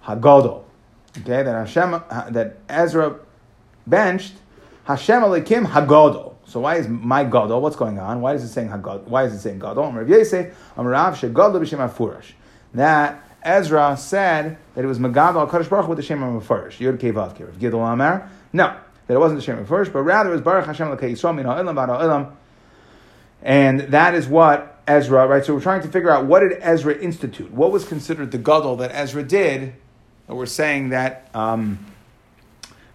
[0.05, 0.65] Hagadol.
[1.19, 1.91] Okay, that Hashem
[2.33, 3.19] that Ezra
[3.87, 4.35] benched
[4.85, 6.35] Hashem Alekim Hagadol.
[6.47, 7.61] So why is my Gadol?
[7.61, 8.21] What's going on?
[8.21, 9.05] Why is it saying Hagad?
[9.05, 9.93] Why is it saying Gadol?
[9.93, 12.33] Rav Yosef, Amarav Shegadol b'Shem Afurash.
[12.75, 16.81] That Ezra said that it was Magadol Kadosh Baruch with the Shem Afurash.
[16.81, 18.31] Yod Kevav Rav Gidol Amar.
[18.53, 21.35] No, that it wasn't the Shem first, but rather it was Baruch Hashem Lakei Yisrael
[21.35, 22.33] Min Ha'olam Ba'ad Ha'olam.
[23.43, 25.45] And that is what Ezra, right?
[25.45, 27.53] So we're trying to figure out what did Ezra institute?
[27.53, 29.75] What was considered the gadol that Ezra did?
[30.27, 31.79] We're saying that um,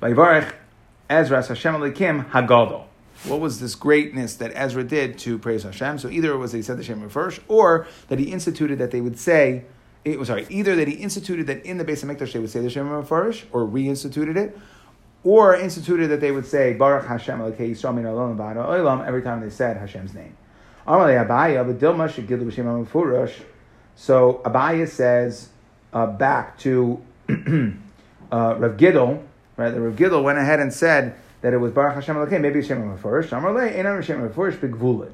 [0.01, 0.53] Vayivarech
[1.09, 2.85] Ezra Hashem Alekim Hagadol.
[3.25, 5.99] What was this greatness that Ezra did to praise Hashem?
[5.99, 8.91] So either it was that he said the Shem first, or that he instituted that
[8.91, 9.65] they would say,
[10.03, 12.49] it was sorry, either that he instituted that in the base of Mikdash they would
[12.49, 14.57] say the Shem first, or reinstituted it,
[15.23, 19.49] or instituted that they would say Baruch Hashem Elokei Yisrael Min Olam every time they
[19.49, 20.35] said Hashem's name.
[20.87, 23.33] Amalei Abaya V'Dilma Shegilu B'Shem Furush.
[23.95, 25.49] So Abaya says
[25.93, 27.35] uh, back to uh,
[28.31, 29.21] Rav Gidel,
[29.57, 29.69] right?
[29.69, 32.81] The Rav Gidel went ahead and said that it was Baruch Hashem Elokei, maybe Hashem
[32.81, 33.29] Mefurish.
[33.29, 35.11] Amalei Einam Hashem Mefurish Bigvulin.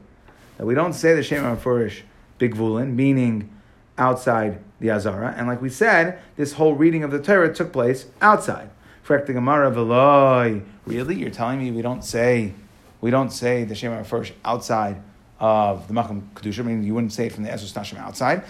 [0.57, 2.01] That we don't say the Shem Mefurish
[2.39, 3.49] Bigvulin, meaning
[3.97, 5.33] outside the Azara.
[5.37, 8.69] And like we said, this whole reading of the Torah took place outside.
[9.07, 10.61] Gemara.
[10.85, 11.15] Really?
[11.15, 12.53] You're telling me we don't say
[12.99, 15.01] we don't say the Shema first outside
[15.39, 18.43] of the Macham Kedusha, meaning you wouldn't say it from the Ezra Stashim outside.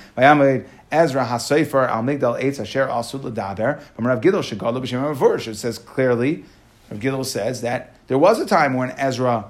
[0.90, 5.48] Ezra HaSefer Al Migdal Eitz Asher Asud Ladaber from Rav Gidel Shagalu B'Shem.
[5.48, 6.46] It says clearly,
[6.90, 9.46] Rav Gidel says that there was a time when Ezra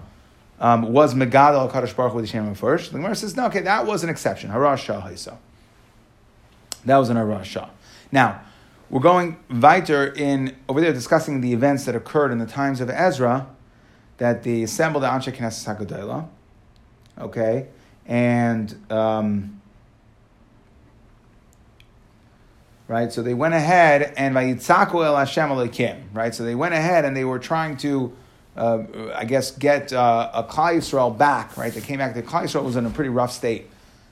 [0.60, 2.92] um, was Megadal Kadosh Baruch with the Shem first.
[2.92, 4.50] The Gemara says no, okay, that was an exception.
[4.50, 5.08] Harash Shah
[6.88, 7.70] That was an Harash Shah.
[8.12, 8.42] Now.
[8.90, 12.90] We're going weiter in over there discussing the events that occurred in the times of
[12.90, 13.46] Ezra,
[14.18, 16.30] that they assembled the Anshe Knesset Hagadela,
[17.20, 17.68] okay,
[18.06, 19.62] and um,
[22.88, 23.12] right.
[23.12, 26.34] So they went ahead and Vayitzaku El Hashem Elokim, right.
[26.34, 28.16] So they went ahead and they were trying to,
[28.56, 31.74] uh, I guess, get uh, a Klal Yisrael back, right.
[31.74, 32.14] They came back.
[32.14, 33.70] The Klal Yisrael was in a pretty rough state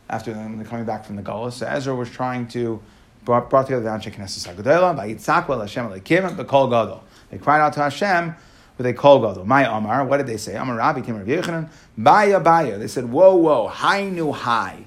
[0.09, 1.57] after them coming back from the Gauls.
[1.57, 2.81] So Ezra was trying to
[3.23, 7.03] brought, brought together the Anshe Knesset Hagadela, Vayitzakwa Hashem Alekim, Bekol Gadol.
[7.29, 8.35] They cried out to Hashem
[8.77, 9.45] with a kol gadol.
[9.45, 10.55] My Amar, what did they say?
[10.55, 12.77] Amar Rabbi Tim Rav Yechanan, Baya Baya.
[12.77, 14.85] They said, whoa, whoa, high new high.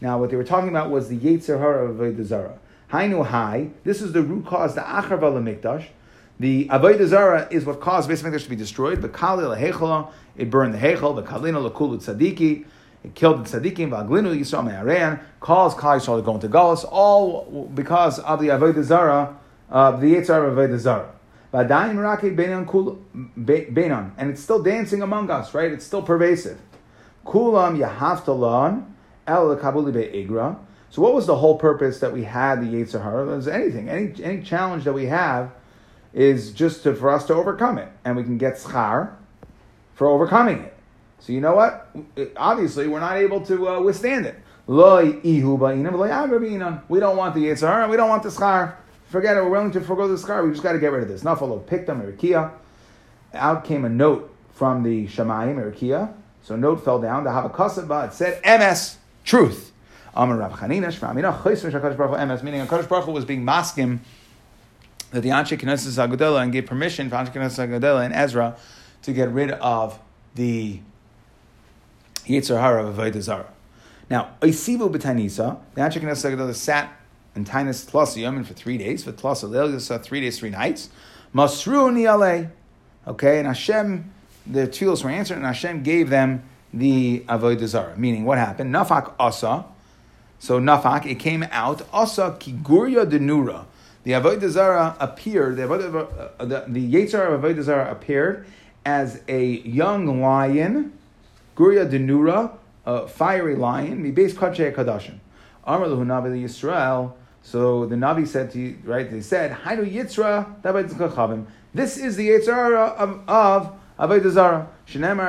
[0.00, 2.58] Now, what they were talking about was the Yetzer Hara of Avodah Zarah.
[2.88, 3.70] High new high.
[3.84, 5.86] This is the root cause, the Achar Mikdash.
[6.40, 9.02] The Avodah Zarah is what caused Beis Mikdash to be destroyed.
[9.02, 11.16] The Kali Hechela, it burned the Hechel.
[11.16, 12.64] The Kalina Lakulu Tzadiki.
[13.04, 17.70] It killed the tzaddikim, v'aglinu Yisrael me'arean, calls Klal Yisrael to go into Galus, all
[17.74, 19.36] because of the Avodah Zarah,
[19.70, 21.12] uh, the Yitzhar of Avodah Zarah.
[21.52, 25.72] V'adayin rake beinan, and it's still dancing among us, right?
[25.72, 26.58] It's still pervasive.
[27.24, 28.86] Kulam yahaftalan
[29.26, 30.58] el kabuli be'igra.
[30.90, 33.26] So what was the whole purpose that we had the Yetzer Hara?
[33.26, 35.50] There's anything, any, any challenge that we have
[36.14, 37.88] is just to, for us to overcome it.
[38.04, 39.12] And we can get schar
[39.94, 40.77] for overcoming it.
[41.20, 41.88] So you know what?
[42.36, 44.36] Obviously, we're not able to uh, withstand it.
[44.66, 45.82] We don't want
[47.34, 48.74] the Yitzhar, we don't want the schar.
[49.08, 51.08] Forget it, we're willing to forego the schar, we just got to get rid of
[51.08, 51.22] this.
[51.22, 52.52] Nafalo picked them, Erikia.
[53.32, 56.12] Out came a note from the Shemayim, Erikia.
[56.42, 59.72] So a note fell down, the Havakasaba, it said, MS, truth.
[60.14, 64.00] Amar Rav Chanina, Shmamina, MS, meaning HaKadosh Baruch was being maskim
[65.12, 68.56] that the Anshe Knesset Agadela and gave permission for Anshe Knesset Agadela and Ezra
[69.02, 69.98] to get rid of
[70.34, 70.80] the
[72.28, 73.52] Yitzhar Hara of Avodah Zarah.
[74.10, 76.92] Now, Oisivu b'Tainisa, the Anshe Knesset Haggadah sat
[77.34, 80.90] in Tainus Tlas for three days, for Tlas Alel three days, three nights.
[81.34, 82.50] Masru Niale.
[83.06, 84.10] Okay, and Hashem,
[84.46, 87.96] the tefillos were answered, and Hashem gave them the Avodah Zarah.
[87.96, 88.74] Meaning, what happened?
[88.74, 89.64] Nafak Asa.
[90.38, 91.86] So Nafak, it came out.
[91.92, 93.66] Asa Kiguria Denura.
[94.04, 98.46] The Avodah Zarah appeared, the, Avodah, uh, the, the of Avodah Zarah appeared
[98.84, 100.97] as a young lion
[101.58, 105.18] Guria denura, a fiery lion, mi base kache kadashim.
[105.64, 107.12] Amar lehu navi Yisrael.
[107.42, 109.10] So the Navi said to you, right?
[109.10, 114.68] They said, "Hainu Yitzra This is the Yitzra of of Avodah Zarah.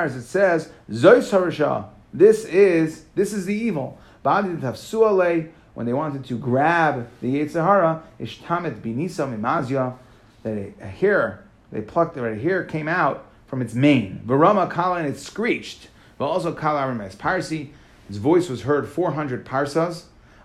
[0.04, 1.86] As it says, Zois Harasha.
[2.12, 3.98] This is this is the evil.
[4.22, 9.96] Badi tafsuale when they wanted to grab the Yitzhara, Ishtamet binisa mimazia,
[10.42, 14.22] that a hair they plucked the hair came out from its mane.
[14.26, 15.88] Varama kala and it screeched
[16.20, 17.72] but also Kal Arames Parsi.
[18.06, 20.02] His voice was heard 400 parsas.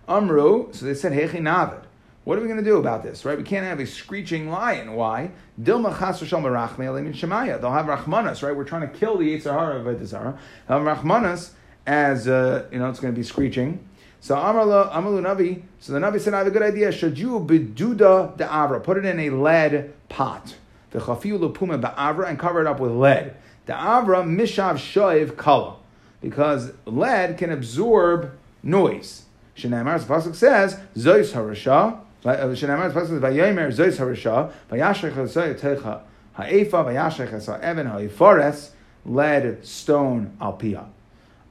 [0.08, 1.84] Amru, so they said, Hechi Navid.
[2.24, 3.38] What are we going to do about this, right?
[3.38, 4.94] We can't have a screeching lion.
[4.94, 5.32] Why?
[5.62, 7.60] Dilma chas shemaya.
[7.60, 8.56] They'll have rachmanas, right?
[8.56, 10.38] We're trying to kill the Yitzhahara of Yitzhahara.
[10.70, 11.52] They'll have rachmanas
[11.86, 13.86] as, uh, you know, it's going to be screeching.
[14.22, 16.88] So Amalu Navi, so the Navi said, I have a good idea.
[16.88, 18.82] Shaju beduda de avra.
[18.82, 20.56] Put it in a lead pot.
[20.92, 23.36] The chafiu lupuma ba'avra and cover it up with lead.
[23.66, 25.76] The Avra Mishav Shoiv Kala.
[26.22, 28.32] Because lead can absorb
[28.64, 29.24] noise.
[29.56, 36.02] The Pasuk says, Zois Harasha, uh, the Pasuk says, Vayomer Zois Harasha, Vayashach Techa
[36.36, 38.72] Ha'efa v'yashech es ha'evan ha'ifores
[39.06, 40.86] led stone alpia.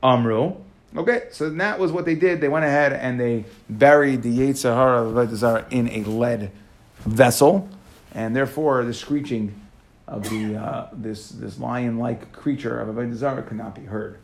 [0.02, 0.54] Amru.
[0.94, 2.40] Okay, so that was what they did.
[2.40, 6.50] They went ahead and they buried the Yetzirah of Avodah in a lead
[6.98, 7.68] vessel,
[8.12, 9.58] and therefore the screeching
[10.06, 14.18] of the uh, this this lion-like creature of Avodah Zarah could not be heard.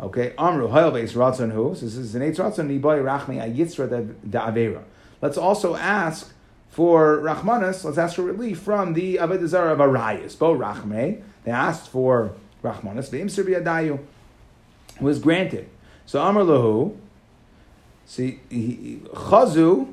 [0.00, 1.70] Okay, Amru Hayalbeis Ratzon Hu.
[1.70, 4.82] This is an Eitz Ratzon Niboy Rachmi Ayitzra da Avera.
[5.20, 6.32] Let's also ask
[6.70, 7.84] for Rachmanis.
[7.84, 10.38] Let's ask for relief from the Avodah Zarah of Arayas.
[10.38, 11.22] Bo Rachme.
[11.44, 13.10] They asked for Rachmanis.
[13.10, 14.00] The Imser Adayu
[15.00, 15.68] was granted.
[16.06, 16.96] So Amr Lahu.
[18.06, 19.92] See, Chazu.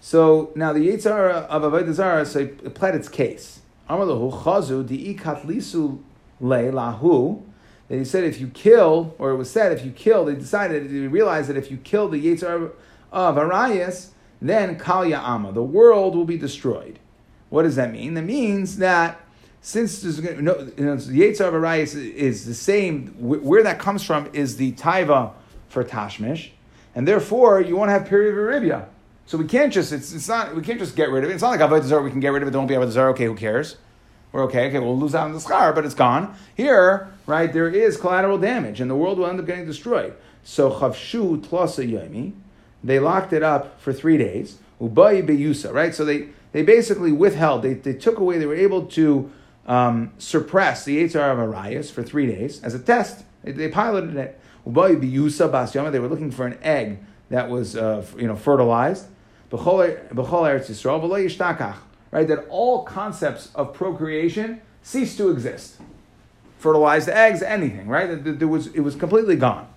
[0.00, 3.60] So now the Yitzhar of Avodah Zarah so it pled its case.
[3.88, 5.98] Amr Lahu Chazu di ikatlisu
[6.40, 7.42] le lahu
[7.88, 11.06] he said if you kill, or it was said if you kill, they decided, they
[11.08, 12.72] realized that if you kill the Yetzir
[13.10, 14.10] of Arias,
[14.42, 16.98] then Kal Ya'ama, the world will be destroyed.
[17.48, 18.14] What does that mean?
[18.14, 19.20] That means that
[19.62, 24.02] since there's no, you know, the Yetzir of Arias is the same, where that comes
[24.02, 25.32] from is the Taiva
[25.68, 26.50] for Tashmish,
[26.94, 28.86] and therefore you won't have period of Arabia.
[29.28, 31.34] So we can't just, it's, it's not, we can't just get rid of it.
[31.34, 33.10] It's not like Avodah Zarah, we can get rid of it, don't be Avodah Zarah,
[33.10, 33.76] okay, who cares?
[34.32, 36.34] We're okay, okay, we'll lose out on the schar, but it's gone.
[36.56, 40.14] Here, right, there is collateral damage, and the world will end up getting destroyed.
[40.44, 42.32] So chavshu tlasa yomi,
[42.82, 44.60] they locked it up for three days.
[44.80, 45.94] Ubayi beyusa, right?
[45.94, 49.30] So they, they basically withheld, they, they took away, they were able to
[49.66, 53.26] um, suppress the Yitzhar of Arias for three days as a test.
[53.44, 54.40] They, they piloted it.
[54.66, 59.04] Ubayi beyusa bas they were looking for an egg that was, uh, you know, fertilized.
[59.52, 61.76] Er-, B'chol Eretz Yisrael, v'lo yishtakach
[62.10, 62.26] right?
[62.26, 65.76] That all concepts of procreation cease to exist.
[66.58, 68.22] Fertilized eggs, anything, right?
[68.24, 69.68] There was, it was completely gone.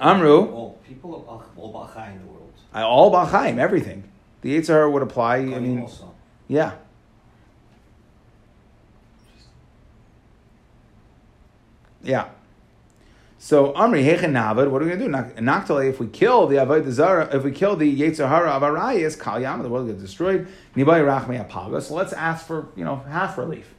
[0.00, 0.46] Amru.
[0.50, 2.52] All people of all Bachai in the world.
[2.74, 4.04] All Bachaim, everything.
[4.40, 5.36] The Yitzhar would apply.
[5.36, 6.12] I mean, also.
[6.48, 6.72] yeah.
[12.02, 12.28] Yeah.
[13.44, 15.42] So Amri Hechen Navad, what are we going to do?
[15.42, 19.40] Naktale, if we kill the Avodah Zara, if we kill the Yetzirah of Arayas, Kal
[19.40, 20.46] Yam, the world gets destroyed.
[20.76, 21.82] Nibai Rachmei Apaga.
[21.82, 23.74] So let's ask for you know half relief,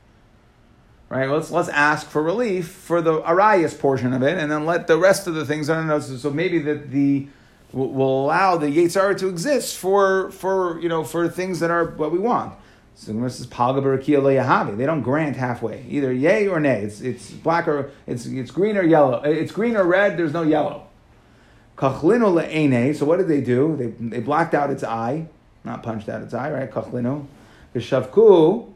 [1.07, 1.29] right?
[1.29, 4.97] Let's let's ask for relief for the Arayas portion of it, and then let the
[4.97, 5.67] rest of the things.
[5.67, 7.29] So, so maybe that the
[7.71, 12.11] will allow the Yetzirah to exist for for you know for things that are what
[12.11, 12.53] we want.
[12.95, 16.83] So this is Palga They don't grant halfway, either yay or nay.
[16.83, 19.21] It's it's black or it's it's green or yellow.
[19.23, 20.17] It's green or red.
[20.17, 20.87] There's no yellow.
[21.77, 22.95] Kachlino le'ene.
[22.95, 23.75] So what did they do?
[23.75, 25.27] They they blacked out its eye,
[25.63, 26.69] not punched out its eye, right?
[26.69, 27.25] Kachlino.
[27.75, 28.71] Shavku.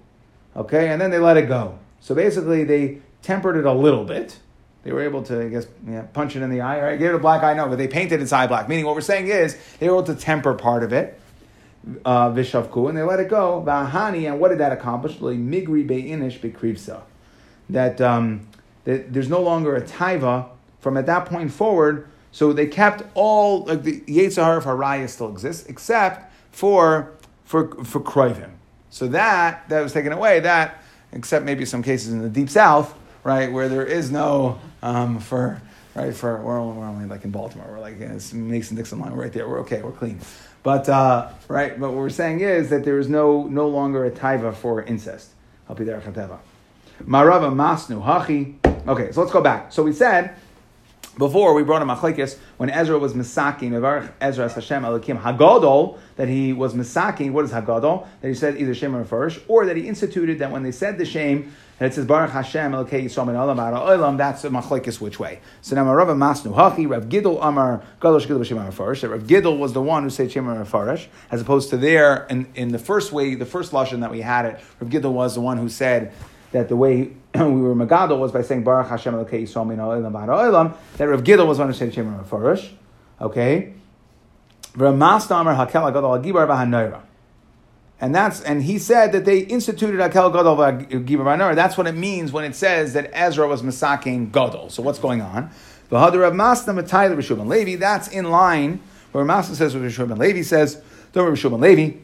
[0.55, 1.77] Okay, and then they let it go.
[2.01, 4.39] So basically, they tempered it a little bit.
[4.83, 6.81] They were able to, I guess, yeah, punch it in the eye.
[6.81, 6.97] Right?
[6.97, 7.53] Give it a black eye.
[7.53, 8.67] No, but they painted its eye black.
[8.67, 11.19] Meaning, what we're saying is they were able to temper part of it
[12.05, 13.63] uh, vishavku, and they let it go.
[13.65, 15.15] Vahani, and what did that accomplish?
[15.17, 17.01] Migri be'inish bekrivsa.
[17.69, 18.47] That, um,
[18.85, 20.47] that there's no longer a taiva
[20.79, 22.07] from at that point forward.
[22.31, 27.13] So they kept all like the Yetzirah of Haraya still exists, except for
[27.45, 28.51] for for Kroivim.
[28.89, 30.39] So that that was taken away.
[30.41, 35.19] That except maybe some cases in the deep south, right, where there is no um,
[35.19, 35.61] for
[35.95, 37.67] right for we're only, we're only like in Baltimore.
[37.69, 39.15] We're like it's Mason Dixon line.
[39.15, 39.49] We're right there.
[39.49, 39.81] We're okay.
[39.81, 40.19] We're clean.
[40.67, 44.11] But uh, right, but what we're saying is that there is no no longer a
[44.11, 45.29] taiva for incest.
[45.69, 46.49] Marava
[47.05, 48.55] masnu hachi.
[48.85, 49.71] Okay, so let's go back.
[49.71, 50.35] So we said
[51.17, 53.69] before we brought a machlekes when Ezra was misaki.
[53.69, 57.31] misaking Ezra Hashem Elokim Hagadol that he was misaking.
[57.31, 58.05] What is Hagadol?
[58.19, 60.97] That he said either Shem or Farish, or that he instituted that when they said
[60.97, 64.17] the shame and it says Baruch Hashem Elokei Yisrael Olam Ara Olam.
[64.17, 65.39] That's a machlekes which way.
[65.61, 69.01] So now Rav Masnu Hachi Rav Gidol Amar Gadosh Gidol B'Shem Farish.
[69.01, 72.47] That Rav Gidol was the one who said Shem Farish, as opposed to there in,
[72.55, 74.59] in the first way, the first lashon that we had it.
[74.79, 76.13] Rav Gidol was the one who said
[76.51, 80.11] that the way we were Magadol was by saying Baruch Hashem Elokei Yisrael Min Olam
[80.11, 80.75] Olam.
[80.97, 82.73] That Rav Gidol was the one who said Shem Farish.
[83.21, 83.73] Okay.
[84.75, 87.01] Rav Masnu Amar Hakel Agadol Agibar V'Hanoira.
[87.99, 90.57] And that's and he said that they instituted Akel Gadol
[91.03, 94.69] Gibar That's what it means when it says that Ezra was Masaking Gadol.
[94.69, 95.49] So what's going on?
[95.89, 97.75] The Hadar of Masna Matayla Rishub Levi.
[97.75, 98.81] That's in line
[99.13, 100.81] where Masna says what Rishub Levi says.
[101.13, 101.97] Don't Rishub Levi.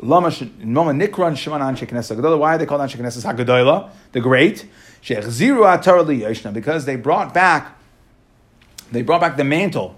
[0.00, 2.38] Lama Nikran Shemanan Shekinesa Gadola.
[2.38, 4.66] Why are they called on Shekinesa Hagadola, the great?
[5.02, 7.76] Shechziru Atar Liyashna, because they brought back,
[8.90, 9.96] they brought back the mantle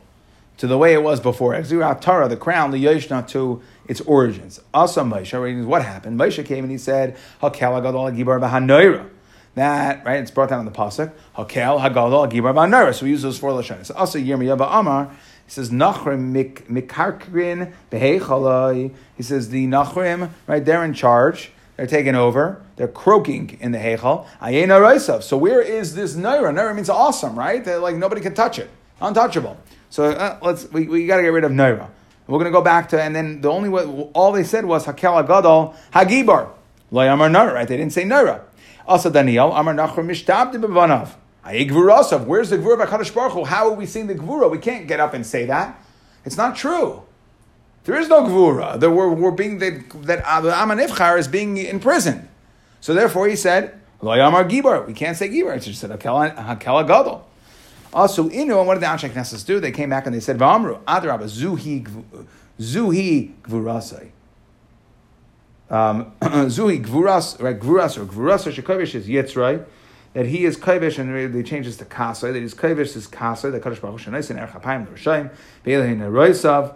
[0.61, 1.55] to the way it was before.
[1.55, 4.61] Exziru Atara, the crown, Liyashna to its origins.
[4.75, 6.21] Also, Moshe, what happened?
[6.21, 9.09] Moshe came and he said, Hakel Hagadol Gibar Bahanoira.
[9.55, 11.13] That, right, it's brought down in the Pasuk.
[11.35, 12.93] Hakel Hagadol Gibar Bahanoira.
[12.93, 13.91] So we use those four Lashonis.
[13.97, 15.07] Also, Yirmiyah Amar,
[15.47, 16.31] he says, Nachrim
[16.69, 18.95] Mikarkrin Behechalai.
[19.17, 21.53] He says, the Nachrim, right, they're in charge.
[21.79, 22.63] They're taking over.
[22.77, 24.27] They're croaking in the Heichal.
[24.43, 25.23] Ayena.
[25.23, 26.53] So where is this Naira?
[26.53, 27.65] Naira means awesome, right?
[27.65, 28.69] They're like nobody can touch it.
[29.01, 29.57] Untouchable.
[29.91, 31.91] So uh, let's we, we got to get rid of Naira.
[32.27, 33.85] We're going to go back to, and then the only way,
[34.15, 36.51] all they said was Hakel Agadol Hagibar.
[36.93, 37.67] Lo Amar Naira, right?
[37.67, 38.43] They didn't say Naira.
[38.87, 41.11] Also Daniel, Amar Nachor Mishtabdi Bevanav.
[41.45, 43.45] Ayik Where's the Gvura of HaKadosh Baruch Hu?
[43.45, 44.51] How are we seeing the Gvura?
[44.51, 45.83] We can't get up and say that.
[46.25, 47.03] It's not true.
[47.85, 48.79] There is no gvura.
[48.79, 52.29] That we're, we're being that that Amanifchar is being imprisoned.
[52.81, 55.57] So therefore, he said, "Lo yamar gibar." We can't say gibar.
[55.57, 57.27] It's just said hakel gadol.
[57.93, 59.59] Also, inu, and what did the Anshe Knesset do?
[59.59, 61.85] They came back and they said, "V'amru adraba zuhi
[62.59, 64.11] zuhi gvurasai."
[65.71, 67.59] Um, zuhi gvuras, right?
[67.59, 69.65] Gvuras or gvuras or shekavish is yitzray.
[70.13, 72.33] That he is kaivish, and they change this to kasa.
[72.33, 73.51] That he's kaivish is kasa.
[73.51, 75.31] That Kadosh Baruch Hu shenais in erchapayim l'rishayim
[75.63, 76.75] be'elehin roisav.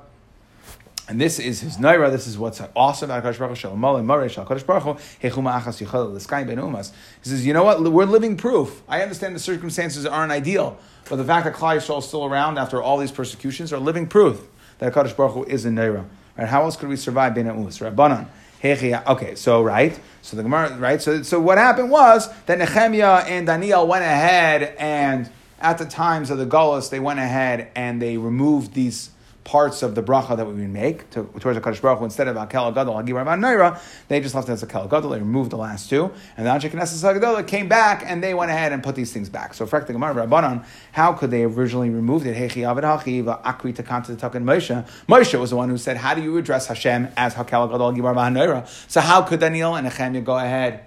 [1.06, 2.10] And this is his naira.
[2.10, 3.58] This is what's awesome about Hakadosh Baruch.
[3.58, 4.94] Shalom Marei Shal Hakadosh Baruch Hu
[5.28, 6.92] Hechuma Achas Yichol L'Skai Ben Umas.
[7.22, 7.82] He says, you know what?
[7.82, 8.82] We're living proof.
[8.88, 10.78] I understand the circumstances aren't ideal,
[11.10, 14.06] but the fact that Klal Yisrael is still around after all these persecutions are living
[14.06, 14.46] proof
[14.78, 16.06] that Hakadosh Baruch is a naira.
[16.38, 16.48] Right?
[16.48, 17.80] How else could we survive Ben Umas?
[17.80, 18.28] Rabbanan.
[18.64, 23.46] Okay, so right, so the Gemara, right, so so what happened was that Nehemiah and
[23.46, 25.28] Daniel went ahead and
[25.60, 29.10] at the times of the Gullus, they went ahead and they removed these
[29.44, 32.28] parts of the bracha that we would make to, towards the Kaddish Baruch Hu, instead
[32.28, 33.78] of Akel Gadol, Hagibra Naira,
[34.08, 36.70] they just left it as Akel Gadol, they removed the last two, and the Anshe
[36.70, 39.52] Knesset Haggadah came back and they went ahead and put these things back.
[39.54, 42.36] So, Frek the Gemara, Rabbanon, how could they have originally removed it?
[42.36, 44.88] Hechi Avid Hachi, Akri Takanta Takan Moshe.
[45.06, 48.14] Moshe was the one who said, How do you address Hashem as Hakel Gadol, Hagibra
[48.14, 48.66] Naira?
[48.90, 50.84] So, how could Daniel and Nehemiah go ahead?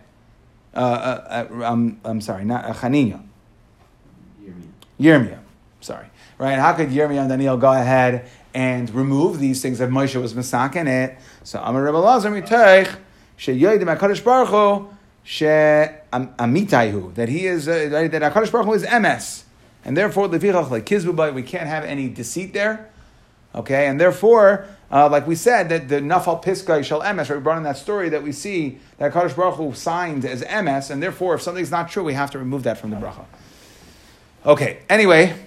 [0.73, 3.23] Uh, uh, uh, um, I'm sorry, not uh, Hanina.
[4.99, 5.39] Yirmiyah.
[5.81, 6.07] Sorry.
[6.37, 6.57] Right?
[6.57, 10.87] How could Yirmiyah and Daniel go ahead and remove these things that Moshe was misaken
[10.87, 11.17] it.
[11.43, 12.95] So Amar Rebbe Lazar miteich
[13.37, 14.89] sheyodim Hakadosh Baruch Hu
[15.23, 19.43] she amitayhu that he is uh, that Hakadosh Baruch Hu is ms,
[19.83, 22.89] and therefore levichach like kizbu we can't have any deceit there.
[23.55, 27.29] Okay, and therefore, uh, like we said, that the nafal piska shall ms.
[27.29, 30.41] Right, we brought in that story that we see that Hakadosh Baruch Hu signed as
[30.41, 33.25] ms, and therefore, if something's not true, we have to remove that from the bracha.
[34.45, 34.79] Okay.
[34.89, 35.46] Anyway.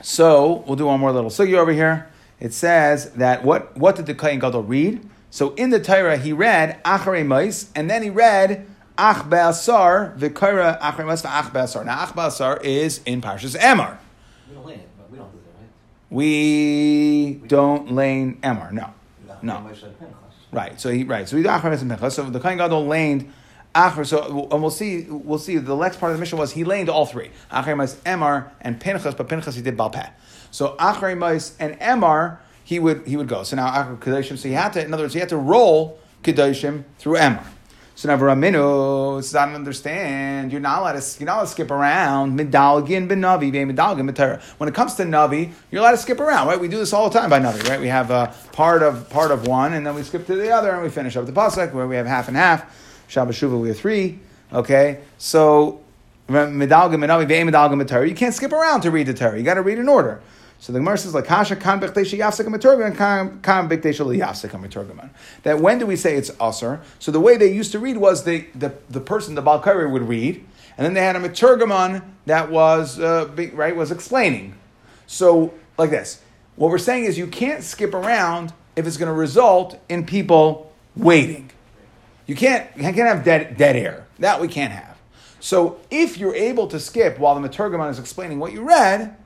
[0.00, 2.08] So we'll do one more little sugi over here.
[2.40, 5.04] It says that what, what did the Kayin Gadol read?
[5.30, 10.80] So in the Torah he read Acharei Mais, and then he read Ach Be'asar, V'kaira
[10.80, 11.84] Acharei Mais Ach Be'asar.
[11.84, 13.98] Now Ach Be'asar is in Parshas Emor.
[14.48, 15.70] We don't lane it, but we don't do that, right?
[16.10, 18.94] We don't lane Emor, no.
[19.42, 19.70] No.
[20.50, 22.14] Right, so he right, so he did Acharei Mais and Pinchas.
[22.14, 23.32] So the Kayin Gadol laned
[24.04, 25.02] So and we'll see.
[25.08, 25.58] We'll see.
[25.58, 27.30] The next part of the mission was he laned all three.
[27.52, 30.10] Achar Emar and Pinchas, but Pinchas he did Balpeh.
[30.50, 31.12] So Achar
[31.60, 33.44] and Emar he would he would go.
[33.44, 34.36] So now Achar Kedoshim.
[34.36, 34.84] So he had to.
[34.84, 37.46] In other words, he had to roll Kedoshim through Emar.
[37.94, 40.52] So now Raminu does not understand.
[40.52, 41.18] You're not allowed to.
[41.18, 42.38] You're not allowed to skip around.
[42.38, 46.46] Medalgin ben Navi, Medalgin ben When it comes to Navi, you're allowed to skip around,
[46.46, 46.60] right?
[46.60, 47.80] We do this all the time by Navi, right?
[47.80, 50.70] We have a part of part of one, and then we skip to the other,
[50.70, 52.72] and we finish up the pasuk where we have half and half.
[53.08, 54.18] Shabbat Shuvah we have three.
[54.52, 55.80] Okay, so
[56.28, 59.38] you can't skip around to read the Torah.
[59.38, 60.20] You got to read in order.
[60.60, 61.12] So the Gemara says
[65.42, 66.80] That when do we say it's usher?
[66.98, 70.02] So the way they used to read was the the, the person the Balkari would
[70.02, 70.44] read,
[70.76, 74.54] and then they had a meturgaman that was uh, right was explaining.
[75.06, 76.20] So like this,
[76.56, 80.72] what we're saying is you can't skip around if it's going to result in people
[80.96, 81.50] waiting.
[82.28, 84.06] You can't, you can't have dead, dead air.
[84.18, 84.98] That we can't have.
[85.40, 89.16] So if you're able to skip while the Maturgamon is explaining what you read,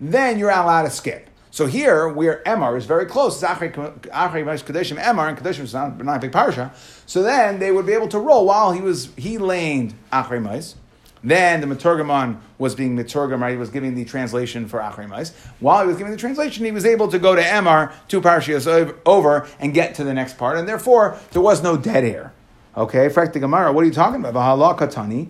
[0.00, 1.28] then you're allowed to skip.
[1.50, 6.20] So here, where Emar is very close, it's Emar, and Kadeshim is not, not a
[6.20, 6.72] big parsha.
[7.06, 10.76] So then they would be able to roll while he was he laned Achri Mais.
[11.24, 13.52] Then the Maturgamon was being Maturgam, right?
[13.52, 15.34] He was giving the translation for Achri Mais.
[15.58, 18.98] While he was giving the translation, he was able to go to Emar, two parashas
[19.06, 20.58] over, and get to the next part.
[20.58, 22.33] And therefore, there was no dead air.
[22.76, 24.34] Okay, Frak the Gemara, what are you talking about?
[24.34, 25.28] Vahala katani,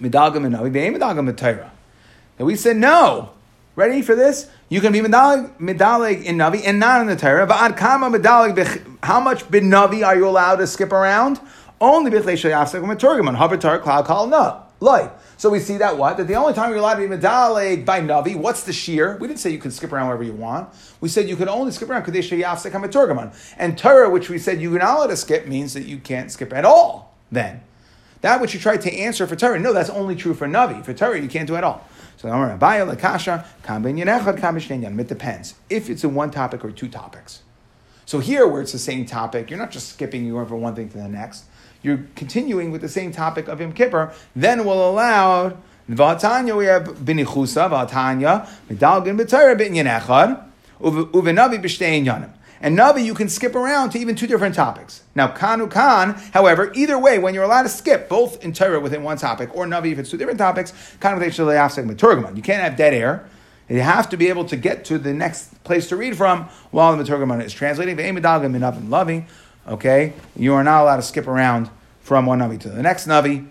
[0.00, 1.70] midagam and midagam mitayra.
[2.38, 3.30] And we said no.
[3.74, 4.50] Ready for this?
[4.68, 7.46] You can be medalig, in Navi and not in the Torah.
[7.46, 8.10] But kama
[9.02, 11.40] how much bin Navi are you allowed to skip around?
[11.80, 13.36] Only bichlei shayafsek meturgaman.
[13.36, 14.62] Habatar cloud call no.
[14.80, 15.10] Light.
[15.36, 16.16] So we see that what?
[16.16, 19.16] That the only time you're allowed to be medaleg by Navi, what's the shear?
[19.20, 20.68] We didn't say you can skip around wherever you want.
[21.00, 23.34] We said you can only skip around Kadesh Yafsek HaMeturgaman.
[23.58, 26.52] And Torah, which we said you're not allowed to skip, means that you can't skip
[26.52, 27.62] at all then.
[28.20, 30.84] That which you tried to answer for Torah, no, that's only true for Navi.
[30.84, 31.88] For Torah, you can't do it all.
[32.16, 32.30] So it
[35.08, 35.54] depends.
[35.68, 37.42] If it's in one topic or two topics.
[38.06, 40.76] So here, where it's the same topic, you're not just skipping, you going from one
[40.76, 41.46] thing to the next.
[41.82, 45.56] You're continuing with the same topic of Yom Kippur, then we'll allow
[45.90, 50.42] V'atanya we have binichusa v'atanya medalgin b'tayra b'inyan echad
[50.80, 52.30] uvenavi b'shtein yanim.
[52.64, 55.02] And Navi, you can skip around to even two different topics.
[55.16, 59.02] Now, Kanu Khan, however, either way, when you're allowed to skip both in Torah within
[59.02, 63.28] one topic or Navi if it's two different topics, Kanu You can't have dead air.
[63.68, 66.96] You have to be able to get to the next place to read from while
[66.96, 67.96] the Maturgaman is translating.
[69.66, 73.46] Okay, you are not allowed to skip around from one Navi to the next Navi.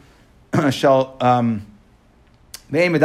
[0.71, 1.65] Shall um.
[2.71, 2.95] However,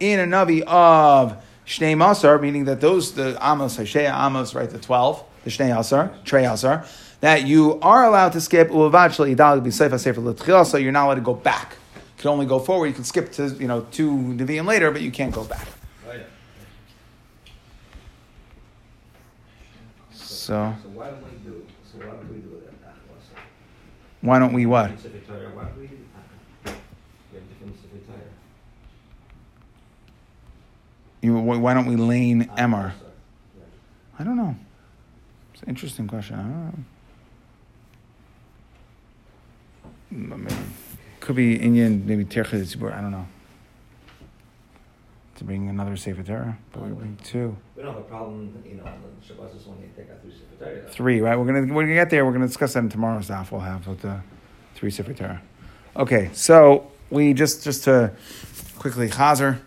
[0.00, 4.78] in a navi of shnei masar, meaning that those the amos hashea amos, right, the
[4.78, 6.84] twelve, the shnei asar, trey asar,
[7.20, 11.06] that you are allowed to skip uvad shal idal b'seifa sefer l'tchil, so you're not
[11.06, 11.76] allowed to go back.
[12.16, 12.88] You can only go forward.
[12.88, 15.66] You can skip to you know two neviim later, but you can't go back.
[16.08, 16.22] Oh, yeah.
[20.48, 22.72] So So why don't we do, so why don't we do that
[24.22, 24.90] why don't we what?
[24.92, 25.90] Why don't we, uh,
[26.64, 28.18] we have different Sefer Torah.
[31.20, 32.50] You, why don't we lane.
[32.56, 32.90] Yeah.
[34.18, 34.56] I don't know.
[35.52, 36.36] It's an interesting question.
[36.36, 36.42] I
[40.14, 40.36] don't know.
[40.38, 40.54] Maybe,
[41.20, 43.28] could be Indian, maybe Tercha Tzibur, I don't know.
[45.38, 47.56] To bring another Sefer Torah, but we bring two.
[47.76, 50.90] We don't have a problem, you know, Shabbat is take out three Sefer Torah.
[50.90, 51.38] Three, right?
[51.38, 52.26] We're gonna we're gonna get there.
[52.26, 53.52] We're gonna discuss that in tomorrow's daf.
[53.52, 54.20] We'll have with the
[54.74, 55.40] three Sefer Torah.
[55.94, 58.12] Okay, so we just just to
[58.80, 59.60] quickly chazer.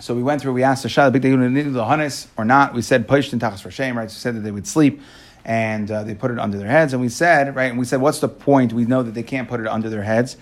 [0.00, 0.54] So we went through.
[0.54, 2.72] We asked the shah big the or not.
[2.72, 3.98] We said pushed in tachas for shame.
[3.98, 4.04] Right?
[4.04, 5.02] We said that they would sleep
[5.44, 6.94] and uh, they put it under their heads.
[6.94, 7.70] And we said right.
[7.70, 8.72] And we said what's the point?
[8.72, 10.38] We know that they can't put it under their heads.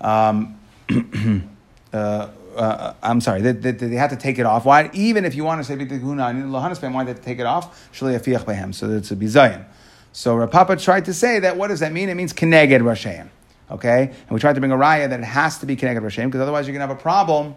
[0.00, 0.58] Um,
[1.92, 4.64] uh, uh, I'm sorry, they, they, they had to take it off.
[4.64, 4.90] Why?
[4.92, 7.88] Even if you want to say huna and lahanas why did they take it off?
[7.94, 9.64] So it's a bizayin.
[10.12, 12.08] So Rapapa tried to say that what does that mean?
[12.08, 13.28] It means keneged rashem.
[13.70, 16.26] Okay, and we tried to bring a raya that it has to be keneged rashem
[16.26, 17.54] because otherwise you're going to have a problem.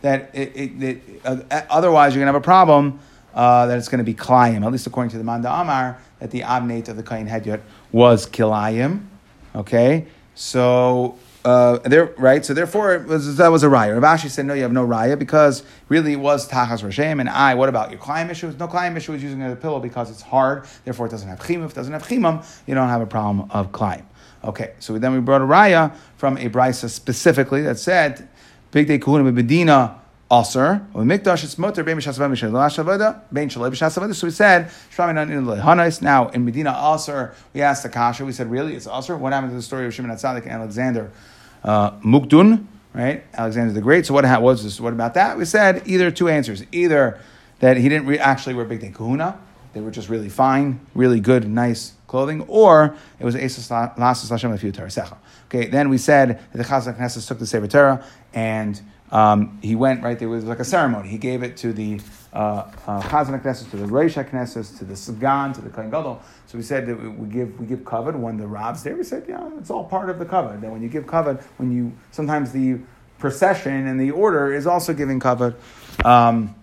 [0.00, 3.00] That it, it, it uh, otherwise you're going to have a problem
[3.34, 4.64] uh, that it's going to be klayim.
[4.64, 7.60] At least according to the Manda Amar, that the abnate of the kain hedyot
[7.92, 9.04] was kilayim.
[9.54, 12.44] Okay, so uh, there, right?
[12.44, 14.00] So therefore, was, that was a raya.
[14.00, 17.20] Rav Ashi said, no, you have no raya because really it was tachas rashem.
[17.20, 18.54] And I, what about your climb issue?
[18.58, 20.66] No climb issue is using a pillow because it's hard.
[20.84, 21.64] Therefore, it doesn't have chimim.
[21.64, 24.06] If it doesn't have chimim, you don't have a problem of climb.
[24.42, 28.28] Okay, so then we brought a raya from a brisa specifically that said,
[28.70, 29.99] big day kuhunim bedina
[30.32, 34.14] aser or mikdash it's motor bein b'shas avada b'shas bein shalei b'shas.
[34.14, 36.00] So we said shramin in lehanis.
[36.00, 38.24] Now in Medina aser, we asked the kasha.
[38.24, 39.16] We said, really, it's aser.
[39.16, 41.10] What happened to the story of Shimon Atzadik and Alexander
[41.64, 42.66] uh, Mukdun?
[42.92, 44.06] Right, Alexander the Great.
[44.06, 44.80] So what ha- was this?
[44.80, 45.38] What about that?
[45.38, 47.20] We said either two answers: either
[47.60, 49.38] that he didn't re- actually wear big day kahuna.
[49.72, 54.72] They were just really fine, really good, nice clothing, or it was Esus Lasas Lefiu
[54.72, 55.16] Secha.
[55.46, 58.04] Okay, then we said that the Chazak Knesset took the Sefer Torah
[58.34, 58.80] and
[59.12, 61.08] um, he went right there was like a ceremony.
[61.08, 62.00] He gave it to the
[62.32, 66.22] uh, uh, Chazan Knesset, to the Reish Knesset, to the Sagan, to the Kohen Gadol.
[66.46, 68.96] So we said that we, give we give covered when the Rav's there.
[68.96, 70.60] We said, yeah, it's all part of the covered.
[70.60, 72.78] Then when you give covered, when you sometimes the
[73.18, 75.56] procession and the order is also giving covered.
[76.04, 76.54] Um,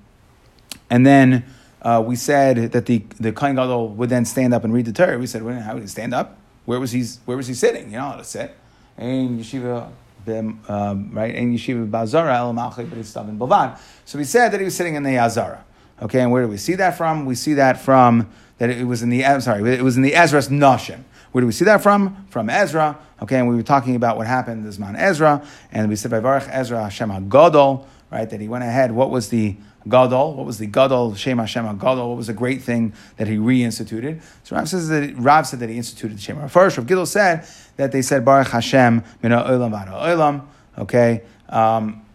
[0.89, 1.45] and then
[1.81, 4.93] uh, we said that the the Kohen Gadol would then stand up and read the
[4.93, 5.19] Torah.
[5.19, 6.37] We said, well, how would he stand up?
[6.65, 7.03] Where was he?
[7.25, 7.91] Where was he sitting?
[7.91, 8.55] You know how to sit.
[8.97, 9.91] In yeshiva,
[10.29, 11.33] um, right?
[11.33, 13.79] In yeshiva bazara el malchi, but it's in bavad.
[14.05, 15.63] So we said that he was sitting in the azara.
[16.01, 17.25] Okay, and where do we see that from?
[17.25, 19.25] We see that from that it was in the.
[19.25, 21.03] I'm sorry, it was in the Ezras Nashim.
[21.31, 22.25] Where do we see that from?
[22.29, 22.97] From Ezra.
[23.21, 26.19] Okay, and we were talking about what happened this man Ezra, and we said by
[26.19, 28.29] Baruch Ezra Hashem HaGadol, right?
[28.29, 28.91] That he went ahead.
[28.91, 29.55] What was the
[29.89, 30.35] Gadol.
[30.35, 31.15] What was the Gadol?
[31.15, 32.09] Shem Hashem Gadol.
[32.09, 34.21] What was the great thing that he reinstituted?
[34.43, 36.47] So Rav says that Rav said that he instituted the Shem.
[36.49, 40.45] First, Rav Gidol said that they said Baruch Hashem Mina Olam Vada Olam.
[40.77, 41.23] Okay.
[41.49, 42.05] Um,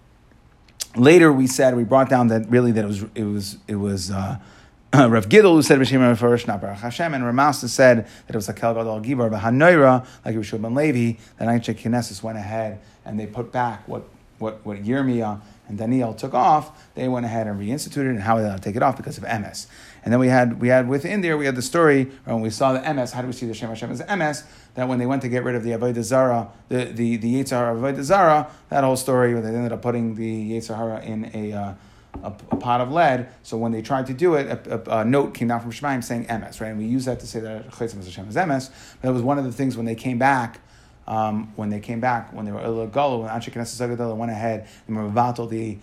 [0.97, 4.11] later, we said we brought down that really that it was it was it was.
[4.11, 4.39] Uh,
[4.95, 8.51] Rav Gidol who said B'Shem first, not Baruch Hashem, and Ramasta said that it was
[8.51, 11.19] a Kel Gadol Gibar B'Hanoira, like Rishon Ben Levi.
[11.39, 14.05] That Anshe Knesset went ahead and they put back what
[14.39, 15.41] what what Yirmiyah
[15.73, 18.99] and Daniel took off, they went ahead and reinstituted and how they take it off
[18.99, 19.67] because of MS.
[20.05, 22.75] And then we had we had within there we had the story when we saw
[22.75, 23.13] the MS.
[23.13, 24.45] How do we see the Shem Hashem as MS?
[24.75, 27.75] That when they went to get rid of the Avodah Zara, the the the Yitzhar
[27.75, 31.53] Avodah Zara, that whole story where they ended up putting the Yitzhar in a.
[31.53, 31.75] Uh,
[32.23, 33.31] a, a, pot of lead.
[33.43, 36.05] So when they tried to do it, a, a, a note came down from Shemaim
[36.05, 36.69] saying MS, right?
[36.69, 38.71] And we use that to say that Chaytzim Hashem is MS.
[39.01, 40.61] But that was one of the things when they came back
[41.07, 44.69] um, when they came back, when they were Galo, when Anshe Knesset Zagadol went ahead
[44.87, 45.79] and Mavatal the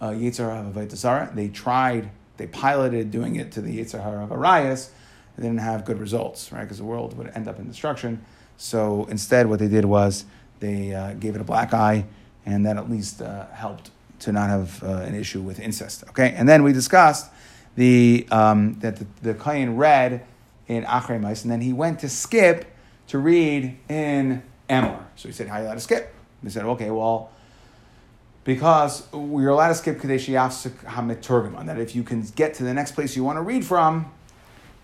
[0.00, 4.90] uh, Yitzhar of Avodah They tried, they piloted doing it to the Yitzhar of Arias,
[5.36, 6.62] they didn't have good results, right?
[6.62, 8.24] Because the world would end up in destruction.
[8.56, 10.24] So instead, what they did was
[10.60, 12.04] they uh, gave it a black eye,
[12.46, 16.04] and that at least uh, helped to not have uh, an issue with incest.
[16.10, 17.30] Okay, and then we discussed
[17.74, 20.24] the um, that the, the read
[20.68, 22.66] in Achrei Mais, and then he went to skip
[23.08, 25.02] to read in Emor.
[25.16, 27.30] So he said, "How are you allowed to skip?" They said, "Okay, well."
[28.44, 32.92] Because we're allowed to skip Kadesh HaMeturgaman, that if you can get to the next
[32.92, 34.12] place you want to read from,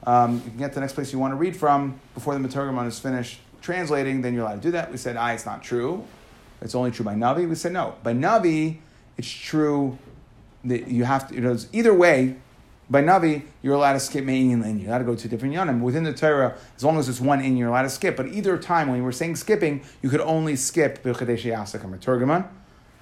[0.05, 2.41] um, you can get to the next place you want to read from before the
[2.41, 4.91] Meturgamon is finished translating, then you're allowed to do that.
[4.91, 6.05] We said, ah, it's not true.
[6.63, 7.49] It's only true by Navi.
[7.49, 7.95] We said, no.
[8.03, 8.79] By Navi,
[9.17, 9.99] it's true
[10.65, 12.37] that you have to, you know, either way,
[12.91, 15.81] by Navi, you're allowed to skip Me'in and You're allowed to go to different Yanim.
[15.81, 18.17] Within the Torah, as long as it's one in, you're allowed to skip.
[18.17, 21.95] But either time, when you were saying skipping, you could only skip B'chadesh Yasak and
[21.95, 22.49] Meturgamon,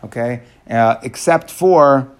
[0.04, 0.42] okay?
[0.68, 2.10] Uh, except for,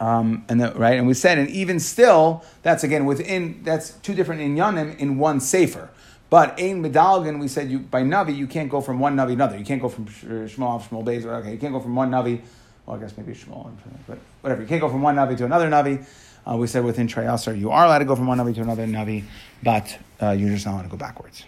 [0.00, 4.14] um, and the, right, and we said, and even still, that's again within, that's two
[4.14, 5.90] different inyanim in one sefer.
[6.30, 9.32] But ein medalgan, we said you by navi you can't go from one navi to
[9.34, 9.58] another.
[9.58, 11.24] You can't go from Shmuel Shmuel Beis.
[11.24, 12.40] Okay, you can't go from one navi.
[12.86, 13.70] Well, I guess maybe Shmuel,
[14.08, 14.62] but whatever.
[14.62, 16.04] You can't go from one navi to another navi.
[16.46, 18.86] Uh, we said within Treyasar you are allowed to go from one navi to another
[18.86, 19.24] navi,
[19.62, 21.42] but uh, you're just not allowed to go backwards.